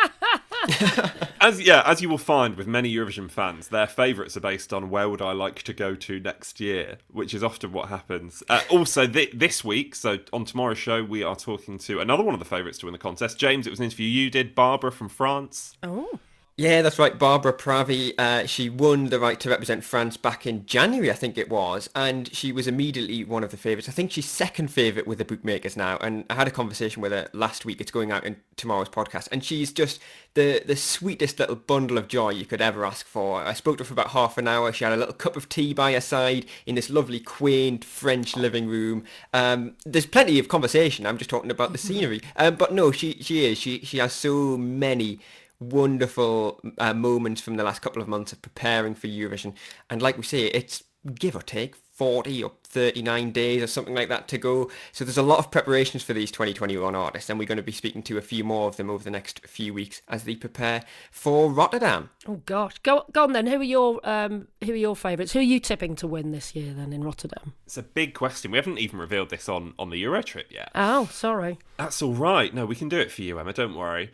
as 1.41 1.61
yeah, 1.61 1.83
as 1.85 2.01
you 2.01 2.09
will 2.09 2.19
find 2.19 2.57
with 2.57 2.67
many 2.67 2.93
Eurovision 2.93 3.31
fans, 3.31 3.69
their 3.69 3.87
favourites 3.87 4.37
are 4.37 4.41
based 4.41 4.73
on 4.73 4.91
where 4.91 5.09
would 5.09 5.23
I 5.23 5.33
like 5.33 5.63
to 5.65 5.73
go 5.73 5.95
to 5.95 6.21
next 6.21 6.61
year, 6.61 6.99
which 7.13 7.35
is 7.35 7.43
often 7.43 7.73
what 7.73 7.89
happens. 7.89 8.43
Uh, 8.49 8.63
also, 8.71 9.07
th- 9.07 9.33
this 9.33 9.65
week, 9.65 9.95
so 9.95 10.19
on 10.33 10.45
tomorrow's 10.45 10.79
show, 10.79 11.03
we 11.05 11.23
are 11.23 11.37
talking 11.37 11.79
to 11.79 12.01
another 12.01 12.23
one 12.23 12.35
of 12.35 12.41
the 12.41 12.47
favourites 12.47 12.79
to 12.79 12.87
win 12.87 12.93
the 12.93 12.99
contest. 12.99 13.39
James, 13.39 13.67
it 13.67 13.71
was 13.71 13.79
an 13.79 13.85
interview 13.85 14.07
you 14.07 14.31
did, 14.31 14.55
Barbara 14.55 14.93
from 14.93 15.09
France. 15.09 15.77
Oh. 15.83 16.19
Yeah, 16.59 16.81
that's 16.81 16.99
right. 16.99 17.19
Barbara 17.19 17.53
Pravi, 17.53 18.15
uh, 18.19 18.47
she 18.47 18.71
won 18.71 19.11
the 19.11 19.21
right 19.21 19.39
to 19.41 19.51
represent 19.51 19.85
France 19.85 20.17
back 20.17 20.47
in 20.47 20.65
January, 20.65 21.11
I 21.11 21.15
think 21.15 21.37
it 21.37 21.51
was, 21.51 21.91
and 21.95 22.35
she 22.35 22.51
was 22.51 22.67
immediately 22.67 23.25
one 23.25 23.45
of 23.45 23.51
the 23.51 23.59
favourites. 23.59 23.91
I 23.91 23.93
think 23.93 24.11
she's 24.11 24.25
second 24.25 24.69
favourite 24.69 25.07
with 25.07 25.19
the 25.19 25.27
bookmakers 25.27 25.77
now, 25.77 25.99
and 26.01 26.25
I 26.31 26.35
had 26.35 26.49
a 26.49 26.51
conversation 26.51 27.03
with 27.03 27.13
her 27.13 27.29
last 27.35 27.67
week. 27.67 27.79
It's 27.83 27.91
going 27.91 28.11
out 28.11 28.25
in 28.25 28.37
tomorrow's 28.57 28.89
podcast, 28.89 29.29
and 29.31 29.45
she's 29.45 29.71
just 29.71 30.01
the 30.33 30.63
the 30.65 30.77
sweetest 30.77 31.39
little 31.39 31.57
bundle 31.57 31.99
of 31.99 32.09
joy 32.09 32.31
you 32.31 32.47
could 32.47 32.63
ever 32.63 32.87
ask 32.87 33.07
for. 33.07 33.43
I 33.43 33.53
spoke 33.53 33.77
to 33.77 33.85
her 33.85 33.89
for 33.89 33.93
about 33.93 34.13
half 34.13 34.39
an 34.39 34.49
hour. 34.49 34.73
She 34.73 34.85
had 34.85 34.95
a 34.95 34.97
little 34.97 35.13
cup 35.13 35.37
of 35.37 35.51
tea 35.51 35.75
by 35.75 35.93
her 35.93 36.01
side 36.01 36.47
in 36.65 36.75
this 36.75 36.89
lovely, 36.89 37.21
quaint 37.21 37.85
French 37.85 38.35
living 38.35 38.67
room. 38.67 39.05
Um, 39.35 39.75
there's 39.85 40.07
plenty 40.07 40.39
of 40.39 40.49
conversation. 40.49 41.05
I'm 41.05 41.19
just 41.19 41.29
talking 41.29 41.51
about 41.51 41.73
the 41.73 41.79
scenery, 41.79 42.23
um, 42.37 42.55
but 42.57 42.73
no, 42.73 42.93
she 42.93 43.19
she 43.21 43.45
is. 43.45 43.59
She 43.59 43.81
she 43.81 43.99
has 43.99 44.15
so 44.15 44.57
many 44.57 45.21
wonderful 45.61 46.61
uh, 46.79 46.95
moments 46.95 47.41
from 47.41 47.57
the 47.57 47.65
last 47.65 47.83
couple 47.83 48.03
of 48.03 48.09
months 48.09 48.33
of 48.33 48.43
preparing 48.43 48.95
for 48.95 49.07
Eurovision. 49.07 49.55
And 49.91 50.03
like 50.03 50.17
we 50.17 50.23
say, 50.25 50.47
it's 50.47 50.85
give 51.15 51.37
or 51.37 51.43
take 51.43 51.77
40 51.77 52.43
or 52.43 52.53
39 52.65 53.31
days 53.33 53.63
or 53.63 53.67
something 53.67 53.95
like 53.95 54.11
that 54.11 54.29
to 54.29 54.37
go. 54.37 54.71
So 54.93 55.05
there's 55.05 55.17
a 55.17 55.23
lot 55.23 55.39
of 55.39 55.51
preparations 55.51 56.03
for 56.03 56.13
these 56.13 56.31
2021 56.31 56.95
artists, 56.95 57.31
and 57.31 57.39
we're 57.39 57.47
going 57.47 57.57
to 57.57 57.63
be 57.63 57.73
speaking 57.73 58.03
to 58.05 58.19
a 58.19 58.23
few 58.23 58.45
more 58.45 58.69
of 58.69 58.77
them 58.77 58.91
over 58.91 59.03
the 59.03 59.11
next 59.11 59.47
few 59.47 59.73
weeks 59.73 60.03
as 60.09 60.25
they 60.25 60.37
prepare 60.37 60.83
for 61.11 61.51
Rotterdam. 61.51 62.11
Oh 62.29 62.43
gosh, 62.45 62.79
go 62.81 63.05
go 63.13 63.23
on 63.23 63.33
then. 63.33 63.47
Who 63.47 63.61
are 63.61 63.63
your 63.63 64.01
um, 64.05 64.49
who 64.63 64.73
are 64.73 64.77
your 64.77 64.95
favourites? 64.95 65.33
Who 65.33 65.39
are 65.39 65.43
you 65.43 65.59
tipping 65.59 65.97
to 65.97 66.07
win 66.07 66.33
this 66.33 66.55
year 66.55 66.75
then 66.75 66.93
in 66.93 67.03
Rotterdam? 67.03 67.55
It's 67.65 67.79
a 67.79 67.83
big 67.83 68.13
question. 68.13 68.51
We 68.51 68.59
haven't 68.59 68.79
even 68.79 68.99
revealed 68.99 69.31
this 69.31 69.49
on 69.49 69.73
on 69.79 69.89
the 69.89 69.97
Euro 69.99 70.23
trip 70.23 70.53
yet. 70.53 70.71
Oh, 70.75 71.09
sorry. 71.11 71.59
That's 71.79 72.03
all 72.03 72.15
right. 72.15 72.53
No, 72.53 72.67
we 72.67 72.77
can 72.77 72.91
do 72.91 72.99
it 72.99 73.11
for 73.11 73.23
you, 73.23 73.39
Emma. 73.39 73.55
Don't 73.55 73.75
worry. 73.75 74.11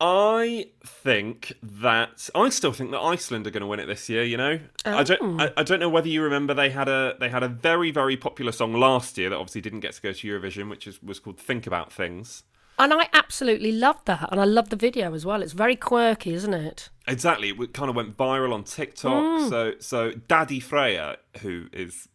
I 0.00 0.66
think 0.84 1.52
that 1.62 2.28
I 2.34 2.48
still 2.48 2.72
think 2.72 2.90
that 2.90 3.00
Iceland 3.00 3.46
are 3.46 3.50
going 3.50 3.60
to 3.60 3.66
win 3.66 3.80
it 3.80 3.86
this 3.86 4.08
year. 4.08 4.24
You 4.24 4.36
know, 4.36 4.60
I 4.84 5.02
don't. 5.02 5.20
Oh. 5.22 5.44
I, 5.44 5.60
I 5.60 5.62
don't 5.62 5.80
know 5.80 5.88
whether 5.88 6.08
you 6.08 6.22
remember 6.22 6.52
they 6.52 6.70
had 6.70 6.88
a 6.88 7.14
they 7.20 7.28
had 7.28 7.42
a 7.42 7.48
very 7.48 7.90
very 7.90 8.16
popular 8.16 8.52
song 8.52 8.74
last 8.74 9.16
year 9.16 9.30
that 9.30 9.36
obviously 9.36 9.60
didn't 9.60 9.80
get 9.80 9.94
to 9.94 10.02
go 10.02 10.12
to 10.12 10.28
Eurovision, 10.28 10.68
which 10.68 10.86
is, 10.86 11.02
was 11.02 11.20
called 11.20 11.38
"Think 11.38 11.66
About 11.66 11.92
Things." 11.92 12.42
And 12.76 12.92
I 12.92 13.08
absolutely 13.12 13.70
loved 13.70 14.06
that. 14.06 14.28
And 14.32 14.40
I 14.40 14.44
love 14.44 14.70
the 14.70 14.76
video 14.76 15.14
as 15.14 15.24
well. 15.24 15.42
It's 15.42 15.52
very 15.52 15.76
quirky, 15.76 16.34
isn't 16.34 16.54
it? 16.54 16.90
Exactly, 17.06 17.50
it 17.50 17.72
kind 17.72 17.88
of 17.88 17.94
went 17.94 18.16
viral 18.16 18.52
on 18.52 18.64
TikTok. 18.64 19.12
Mm. 19.12 19.48
So 19.48 19.72
so 19.78 20.12
Daddy 20.12 20.60
Freya, 20.60 21.18
who 21.40 21.66
is 21.72 22.08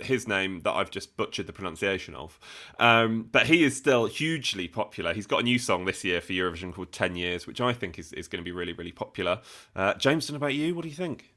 his 0.00 0.26
name 0.28 0.60
that 0.60 0.72
I've 0.72 0.90
just 0.90 1.16
butchered 1.16 1.46
the 1.46 1.52
pronunciation 1.52 2.14
of, 2.14 2.38
um, 2.78 3.28
but 3.30 3.46
he 3.46 3.64
is 3.64 3.76
still 3.76 4.06
hugely 4.06 4.68
popular. 4.68 5.12
He's 5.12 5.26
got 5.26 5.40
a 5.40 5.44
new 5.44 5.58
song 5.58 5.84
this 5.84 6.04
year 6.04 6.20
for 6.20 6.32
Eurovision 6.32 6.72
called 6.72 6.92
Ten 6.92 7.16
Years, 7.16 7.46
which 7.46 7.60
I 7.60 7.72
think 7.72 7.98
is, 7.98 8.12
is 8.12 8.28
going 8.28 8.42
to 8.42 8.44
be 8.44 8.52
really 8.52 8.72
really 8.72 8.92
popular. 8.92 9.40
Uh, 9.74 9.94
Jameson, 9.94 10.36
about 10.36 10.54
you, 10.54 10.74
what 10.74 10.82
do 10.82 10.88
you 10.88 10.94
think? 10.94 11.33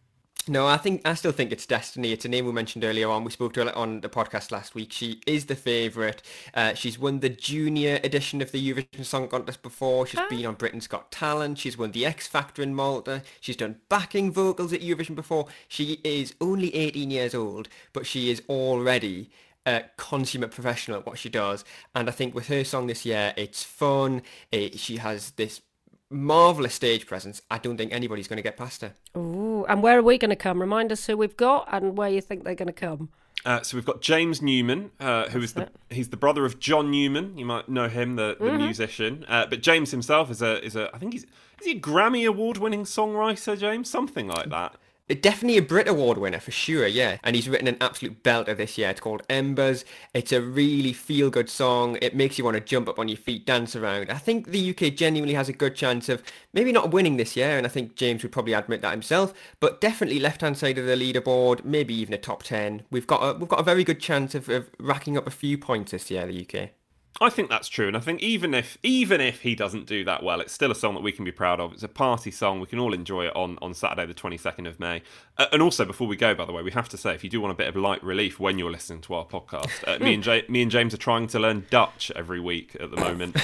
No, 0.50 0.66
I 0.66 0.78
think 0.78 1.02
I 1.04 1.14
still 1.14 1.34
think 1.34 1.52
it's 1.52 1.66
Destiny. 1.66 2.14
It's 2.14 2.24
a 2.24 2.30
name 2.30 2.46
we 2.46 2.54
mentioned 2.54 2.86
earlier 2.86 3.10
on. 3.10 3.26
We 3.26 3.32
spoke 3.32 3.54
to 3.54 3.66
her 3.66 3.76
on 3.76 4.00
the 4.00 4.08
podcast 4.08 4.50
last 4.52 4.76
week. 4.76 4.94
She 4.94 5.22
is 5.28 5.48
the 5.48 5.56
favourite. 5.56 6.22
Uh, 6.54 6.74
she's 6.74 6.98
won 6.98 7.20
the 7.20 7.30
junior 7.30 8.00
edition 8.04 8.42
of 8.42 8.52
the 8.54 8.74
Eurovision 8.74 9.04
Song 9.04 9.28
Contest 9.28 9.62
before. 9.62 10.08
She's 10.08 10.22
been 10.30 10.46
on 10.46 10.56
Britain's 10.56 10.88
Got 10.88 11.12
Talent. 11.12 11.58
She's 11.60 11.78
won 11.78 11.92
the 11.92 12.06
X 12.06 12.28
Factor 12.28 12.62
in 12.62 12.74
Malta. 12.74 13.24
She's 13.42 13.58
done 13.58 13.82
backing 13.90 14.32
vocals 14.32 14.72
at 14.72 14.82
Eurovision 14.82 15.16
before. 15.16 15.48
She 15.68 16.00
is 16.06 16.34
only 16.40 16.74
18 16.74 17.12
years 17.12 17.36
old, 17.36 17.68
but 17.92 18.06
she 18.06 18.30
is 18.30 18.42
already 18.48 19.30
a 19.66 19.84
consummate 19.98 20.52
professional 20.52 21.00
at 21.00 21.06
what 21.06 21.18
she 21.18 21.28
does. 21.30 21.66
And 21.94 22.08
I 22.08 22.12
think 22.14 22.34
with 22.34 22.48
her 22.48 22.64
song 22.64 22.88
this 22.88 23.06
year, 23.06 23.34
it's 23.36 23.64
fun. 23.64 24.22
It, 24.52 24.80
she 24.80 24.98
has 24.98 25.32
this 25.32 25.62
marvelous 26.10 26.74
stage 26.74 27.06
presence. 27.06 27.42
I 27.52 27.58
don't 27.58 27.78
think 27.78 27.92
anybody's 27.94 28.28
going 28.28 28.38
to 28.38 28.44
get 28.44 28.58
past 28.58 28.82
her. 28.82 28.94
Ooh, 29.16 29.66
and 29.68 29.82
where 29.84 29.98
are 29.98 30.04
we 30.04 30.18
going 30.18 30.30
to 30.30 30.36
come? 30.36 30.60
Remind 30.60 30.92
us 30.92 31.06
who 31.06 31.18
we've 31.18 31.38
got 31.38 31.68
and 31.72 31.98
where 31.98 32.10
you 32.10 32.22
think 32.22 32.44
they're 32.44 32.56
going 32.56 32.68
to 32.68 32.74
come. 32.74 33.10
Uh, 33.46 33.62
so 33.62 33.78
we've 33.78 33.86
got 33.86 34.02
James 34.02 34.42
Newman, 34.42 34.92
uh, 35.00 35.30
who 35.30 35.42
is 35.42 35.54
the 35.54 35.70
he's 35.90 36.10
the 36.10 36.18
brother 36.18 36.44
of 36.44 36.60
John 36.60 36.90
Newman. 36.92 37.38
You 37.38 37.46
might 37.46 37.70
know 37.70 37.88
him, 37.88 38.16
the, 38.16 38.36
the 38.40 38.52
musician. 38.54 39.26
Uh, 39.28 39.46
but 39.46 39.62
James 39.62 39.92
himself 39.92 40.32
is 40.32 40.42
a 40.42 40.64
is 40.66 40.76
a 40.76 40.90
I 40.94 40.98
think 40.98 41.14
he's 41.14 41.24
is 41.24 41.66
he 41.66 41.72
a 41.72 41.80
Grammy 41.80 42.28
award 42.28 42.58
winning 42.58 42.84
songwriter, 42.84 43.58
James, 43.58 43.90
something 43.90 44.28
like 44.28 44.50
that. 44.50 44.76
Definitely 45.08 45.58
a 45.58 45.62
Brit 45.62 45.88
Award 45.88 46.18
winner 46.18 46.42
for 46.42 46.52
sure, 46.52 46.86
yeah. 46.86 47.18
And 47.24 47.34
he's 47.34 47.48
written 47.48 47.70
an 47.70 47.78
absolute 47.80 48.24
belter 48.24 48.58
this 48.58 48.78
year. 48.78 48.90
It's 48.90 49.00
called 49.00 49.24
Embers. 49.30 49.86
It's 50.14 50.34
a 50.34 50.42
really 50.42 50.92
feel-good 50.92 51.50
song. 51.50 51.98
It 52.02 52.14
makes 52.14 52.38
you 52.38 52.44
want 52.44 52.56
to 52.56 52.62
jump 52.62 52.90
up 52.90 53.00
on 53.00 53.08
your 53.08 53.18
feet, 53.18 53.46
dance 53.46 53.74
around. 53.74 54.12
I 54.12 54.18
think 54.18 54.48
the 54.48 54.70
UK 54.72 54.94
genuinely 54.96 55.34
has 55.36 55.48
a 55.48 55.54
good 55.54 55.76
chance 55.76 56.10
of 56.10 56.22
maybe 56.52 56.74
not 56.74 56.92
winning 56.92 57.16
this 57.16 57.38
year, 57.38 57.58
and 57.58 57.66
I 57.66 57.70
think 57.70 57.96
James 57.96 58.22
would 58.22 58.34
probably 58.34 58.52
admit 58.52 58.82
that 58.82 58.92
himself, 58.92 59.34
but 59.62 59.80
definitely 59.80 60.20
left-hand 60.20 60.58
side 60.58 60.78
of 60.78 60.86
the 60.86 60.96
leaderboard, 60.96 61.64
maybe 61.64 61.94
even 61.94 62.14
a 62.14 62.18
top 62.18 62.44
10. 62.44 62.84
We've 62.92 63.08
got 63.08 63.22
a, 63.24 63.40
we've 63.40 63.48
got 63.48 63.62
a 63.62 63.64
very 63.64 63.86
good 63.86 64.02
chance 64.02 64.36
of, 64.36 64.50
of 64.50 64.70
racking 64.78 65.18
up 65.18 65.26
a 65.26 65.32
few 65.32 65.58
points 65.58 65.92
this 65.92 66.12
year, 66.12 66.28
the 66.28 66.42
UK. 66.42 66.72
I 67.20 67.30
think 67.30 67.50
that's 67.50 67.68
true, 67.68 67.88
and 67.88 67.98
I 67.98 68.00
think 68.00 68.22
even 68.22 68.54
if 68.54 68.78
even 68.84 69.22
if 69.22 69.42
he 69.42 69.56
doesn't 69.56 69.88
do 69.88 70.04
that 70.06 70.22
well, 70.22 70.40
it's 70.40 70.54
still 70.54 70.72
a 70.72 70.76
song 70.76 70.94
that 70.94 71.02
we 71.02 71.12
can 71.12 71.26
be 71.26 71.32
proud 71.32 71.60
of. 71.60 71.74
It's 71.74 71.82
a 71.82 71.88
party 71.88 72.30
song; 72.30 72.60
we 72.60 72.68
can 72.68 72.78
all 72.78 72.94
enjoy 72.94 73.26
it 73.26 73.36
on, 73.36 73.58
on 73.60 73.74
Saturday, 73.74 74.06
the 74.06 74.14
twenty 74.14 74.38
second 74.38 74.68
of 74.68 74.80
May. 74.80 75.02
Uh, 75.38 75.48
and 75.52 75.62
also, 75.62 75.84
before 75.84 76.08
we 76.08 76.16
go, 76.16 76.36
by 76.36 76.46
the 76.46 76.54
way, 76.54 76.62
we 76.62 76.72
have 76.72 76.90
to 76.90 76.98
say 76.98 77.16
if 77.16 77.24
you 77.24 77.30
do 77.30 77.42
want 77.42 77.52
a 77.52 77.56
bit 77.56 77.68
of 77.68 77.76
light 77.76 78.04
relief 78.04 78.40
when 78.40 78.60
you're 78.60 78.72
listening 78.72 79.02
to 79.02 79.16
our 79.16 79.26
podcast, 79.26 79.72
uh, 79.88 79.98
me 80.04 80.14
and 80.14 80.26
ja- 80.26 80.42
me 80.48 80.62
and 80.62 80.70
James 80.70 80.94
are 80.94 80.98
trying 80.98 81.26
to 81.28 81.40
learn 81.40 81.66
Dutch 81.72 82.12
every 82.16 82.40
week 82.40 82.78
at 82.80 82.92
the 82.92 82.98
moment. 82.98 83.36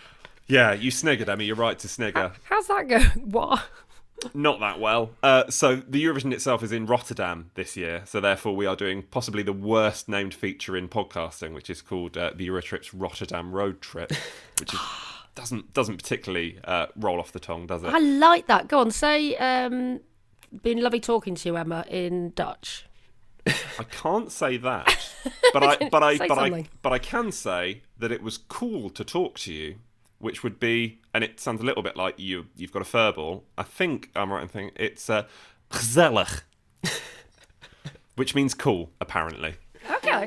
yeah, 0.48 0.72
you 0.72 0.90
sniggered, 0.90 1.28
Emmy. 1.28 1.44
You're 1.44 1.54
right 1.56 1.78
to 1.78 1.88
snigger. 1.88 2.32
How's 2.44 2.66
that 2.66 2.88
go? 2.88 2.98
What? 3.24 3.62
Not 4.34 4.60
that 4.60 4.80
well. 4.80 5.10
Uh, 5.22 5.44
so 5.50 5.76
the 5.76 6.04
Eurovision 6.04 6.32
itself 6.32 6.62
is 6.62 6.72
in 6.72 6.86
Rotterdam 6.86 7.50
this 7.54 7.76
year, 7.76 8.02
so 8.04 8.20
therefore 8.20 8.54
we 8.54 8.66
are 8.66 8.76
doing 8.76 9.02
possibly 9.02 9.42
the 9.42 9.52
worst 9.52 10.08
named 10.08 10.34
feature 10.34 10.76
in 10.76 10.88
podcasting, 10.88 11.54
which 11.54 11.70
is 11.70 11.82
called 11.82 12.16
uh, 12.16 12.32
the 12.34 12.48
Eurotrips 12.48 12.90
Rotterdam 12.92 13.52
Road 13.52 13.80
Trip, 13.80 14.12
which 14.60 14.72
is, 14.72 14.80
doesn't 15.34 15.72
doesn't 15.72 15.96
particularly 15.96 16.58
uh, 16.64 16.86
roll 16.96 17.18
off 17.18 17.32
the 17.32 17.40
tongue, 17.40 17.66
does 17.66 17.82
it? 17.82 17.88
I 17.88 17.98
like 17.98 18.46
that. 18.46 18.68
Go 18.68 18.80
on, 18.80 18.90
say, 18.90 19.36
um, 19.36 20.00
been 20.62 20.80
lovely 20.80 21.00
talking 21.00 21.34
to 21.34 21.48
you, 21.48 21.56
Emma, 21.56 21.84
in 21.88 22.30
Dutch. 22.30 22.86
I 23.46 23.84
can't 23.90 24.30
say 24.30 24.56
that, 24.58 24.86
but 25.52 25.62
I 25.62 25.88
but 25.88 26.02
I 26.02 26.18
but 26.18 26.38
I 26.38 26.64
but 26.82 26.92
I 26.92 26.98
can 26.98 27.32
say 27.32 27.82
that 27.98 28.12
it 28.12 28.22
was 28.22 28.38
cool 28.38 28.90
to 28.90 29.04
talk 29.04 29.38
to 29.40 29.52
you, 29.52 29.76
which 30.22 30.44
would 30.44 30.60
be, 30.60 31.00
and 31.12 31.24
it 31.24 31.40
sounds 31.40 31.60
a 31.60 31.64
little 31.64 31.82
bit 31.82 31.96
like 31.96 32.16
you 32.16 32.46
you've 32.56 32.70
got 32.70 32.80
a 32.80 32.84
furball. 32.84 33.42
I 33.58 33.64
think 33.64 34.08
I'm 34.14 34.32
right 34.32 34.42
in 34.42 34.48
thinking 34.48 34.74
it's 34.76 35.10
uh, 35.10 35.24
gezellig, 35.68 36.42
which 38.14 38.32
means 38.34 38.54
cool 38.54 38.90
apparently. 39.00 39.56
Okay. 39.96 40.26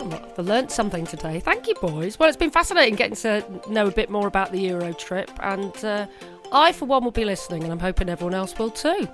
I've 0.00 0.38
learnt 0.38 0.72
something 0.72 1.06
today. 1.06 1.38
Thank 1.38 1.68
you, 1.68 1.74
boys. 1.74 2.18
Well, 2.18 2.28
it's 2.28 2.36
been 2.36 2.50
fascinating 2.50 2.96
getting 2.96 3.16
to 3.16 3.44
know 3.70 3.86
a 3.86 3.92
bit 3.92 4.10
more 4.10 4.26
about 4.26 4.50
the 4.50 4.58
Euro 4.62 4.92
trip, 4.92 5.30
and 5.40 5.84
uh, 5.84 6.06
I, 6.52 6.72
for 6.72 6.86
one, 6.86 7.04
will 7.04 7.10
be 7.12 7.24
listening, 7.24 7.62
and 7.62 7.70
I'm 7.70 7.78
hoping 7.78 8.08
everyone 8.08 8.34
else 8.34 8.58
will 8.58 8.70
too. 8.70 9.08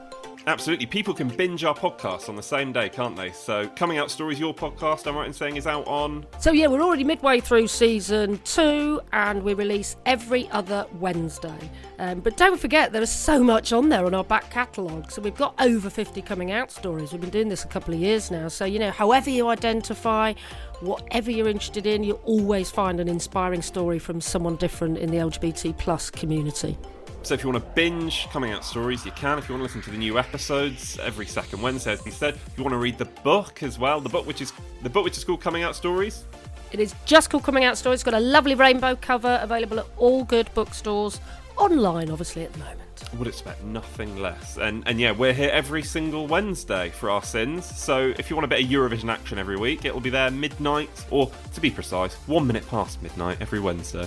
Absolutely. 0.49 0.87
People 0.87 1.13
can 1.13 1.27
binge 1.27 1.65
our 1.65 1.75
podcast 1.75 2.29
on 2.29 2.37
the 2.37 2.43
same 2.43 2.73
day, 2.73 2.89
can't 2.89 3.17
they? 3.17 3.33
So, 3.33 3.67
Coming 3.71 3.99
Out 3.99 4.13
Stories, 4.13 4.39
your 4.39 4.55
podcast, 4.55 5.09
I'm 5.09 5.17
right 5.17 5.27
in 5.27 5.33
saying, 5.33 5.57
is 5.57 5.67
out 5.67 5.85
on. 5.89 6.25
So, 6.39 6.53
yeah, 6.53 6.69
we're 6.69 6.83
already 6.83 7.03
midway 7.03 7.41
through 7.41 7.67
season 7.67 8.39
two, 8.45 9.01
and 9.13 9.43
we 9.43 9.55
release 9.55 9.97
every 10.07 10.49
other 10.51 10.87
Wednesday. 11.01 11.59
Um, 11.99 12.21
but 12.21 12.37
don't 12.37 12.61
forget, 12.61 12.93
there 12.93 13.03
is 13.03 13.11
so 13.11 13.43
much 13.43 13.73
on 13.73 13.89
there 13.89 14.07
on 14.07 14.15
our 14.15 14.23
back 14.23 14.49
catalogue. 14.51 15.11
So, 15.11 15.21
we've 15.21 15.35
got 15.35 15.61
over 15.61 15.91
50 15.91 16.23
coming 16.23 16.53
out 16.53 16.71
stories. 16.71 17.11
We've 17.11 17.21
been 17.21 17.31
doing 17.31 17.49
this 17.49 17.65
a 17.65 17.69
couple 17.69 17.93
of 17.93 17.99
years 17.99 18.31
now. 18.31 18.47
So, 18.47 18.65
you 18.67 18.79
know, 18.79 18.93
however 18.93 19.31
you 19.31 19.49
identify, 19.49 20.35
whatever 20.79 21.29
you're 21.29 21.49
interested 21.49 21.87
in, 21.87 22.05
you'll 22.05 22.23
always 22.25 22.71
find 22.71 23.01
an 23.01 23.09
inspiring 23.09 23.63
story 23.63 23.99
from 23.99 24.21
someone 24.21 24.55
different 24.55 24.99
in 24.99 25.11
the 25.11 25.17
LGBT 25.17 25.77
plus 25.77 26.09
community. 26.09 26.79
So, 27.27 27.35
if 27.35 27.43
you 27.43 27.51
want 27.51 27.65
to 27.65 27.71
binge 27.73 28.29
Coming 28.31 28.53
Out 28.53 28.65
Stories, 28.65 29.05
you 29.05 29.11
can. 29.11 29.37
If 29.37 29.49
you 29.49 29.57
want 29.57 29.63
to 29.63 29.65
listen 29.65 29.83
to 29.83 29.91
the 29.91 29.99
new 29.99 30.17
episodes 30.17 30.97
every 31.01 31.27
second 31.27 31.61
Wednesday, 31.61 31.91
as 31.91 32.05
we 32.05 32.13
said, 32.13 32.35
if 32.35 32.57
you 32.57 32.63
want 32.63 32.73
to 32.73 32.79
read 32.79 32.99
the 32.99 33.05
book 33.05 33.65
as 33.65 33.81
well, 33.81 34.01
the 34.01 34.09
book 34.09 34.29
which 34.29 34.41
is 34.41 34.53
the 34.85 34.89
book 34.89 35.03
which 35.03 35.17
is 35.17 35.25
called 35.25 35.41
Coming 35.41 35.65
Out 35.65 35.75
Stories. 35.75 36.25
It 36.71 36.79
is 36.79 36.95
just 37.05 37.29
called 37.29 37.43
Coming 37.43 37.65
Out 37.65 37.77
Stories. 37.77 37.97
It's 37.97 38.05
got 38.05 38.15
a 38.15 38.21
lovely 38.21 38.55
rainbow 38.55 38.95
cover 38.95 39.41
available 39.43 39.81
at 39.81 39.87
all 39.97 40.23
good 40.23 40.55
bookstores, 40.55 41.19
online, 41.57 42.11
obviously, 42.11 42.45
at 42.45 42.53
the 42.53 42.61
moment. 42.61 42.81
I 43.13 43.17
would 43.17 43.27
expect 43.27 43.65
nothing 43.65 44.17
less. 44.19 44.57
And 44.57 44.85
and 44.87 45.01
yeah, 45.01 45.11
we're 45.11 45.33
here 45.33 45.51
every 45.53 45.83
single 45.83 46.29
Wednesday 46.29 46.91
for 46.91 47.11
our 47.11 47.25
sins. 47.25 47.67
So 47.67 48.15
if 48.21 48.31
you 48.31 48.37
want 48.37 48.45
a 48.45 48.49
bit 48.49 48.63
of 48.63 48.71
Eurovision 48.71 49.11
action 49.11 49.41
every 49.41 49.57
week, 49.57 49.85
it 49.85 49.93
will 49.93 50.01
be 50.01 50.11
there 50.11 50.31
midnight, 50.31 50.91
or 51.11 51.33
to 51.55 51.61
be 51.61 51.73
precise, 51.73 52.15
one 52.29 52.47
minute 52.47 52.69
past 52.69 53.03
midnight 53.03 53.39
every 53.41 53.59
Wednesday. 53.59 54.07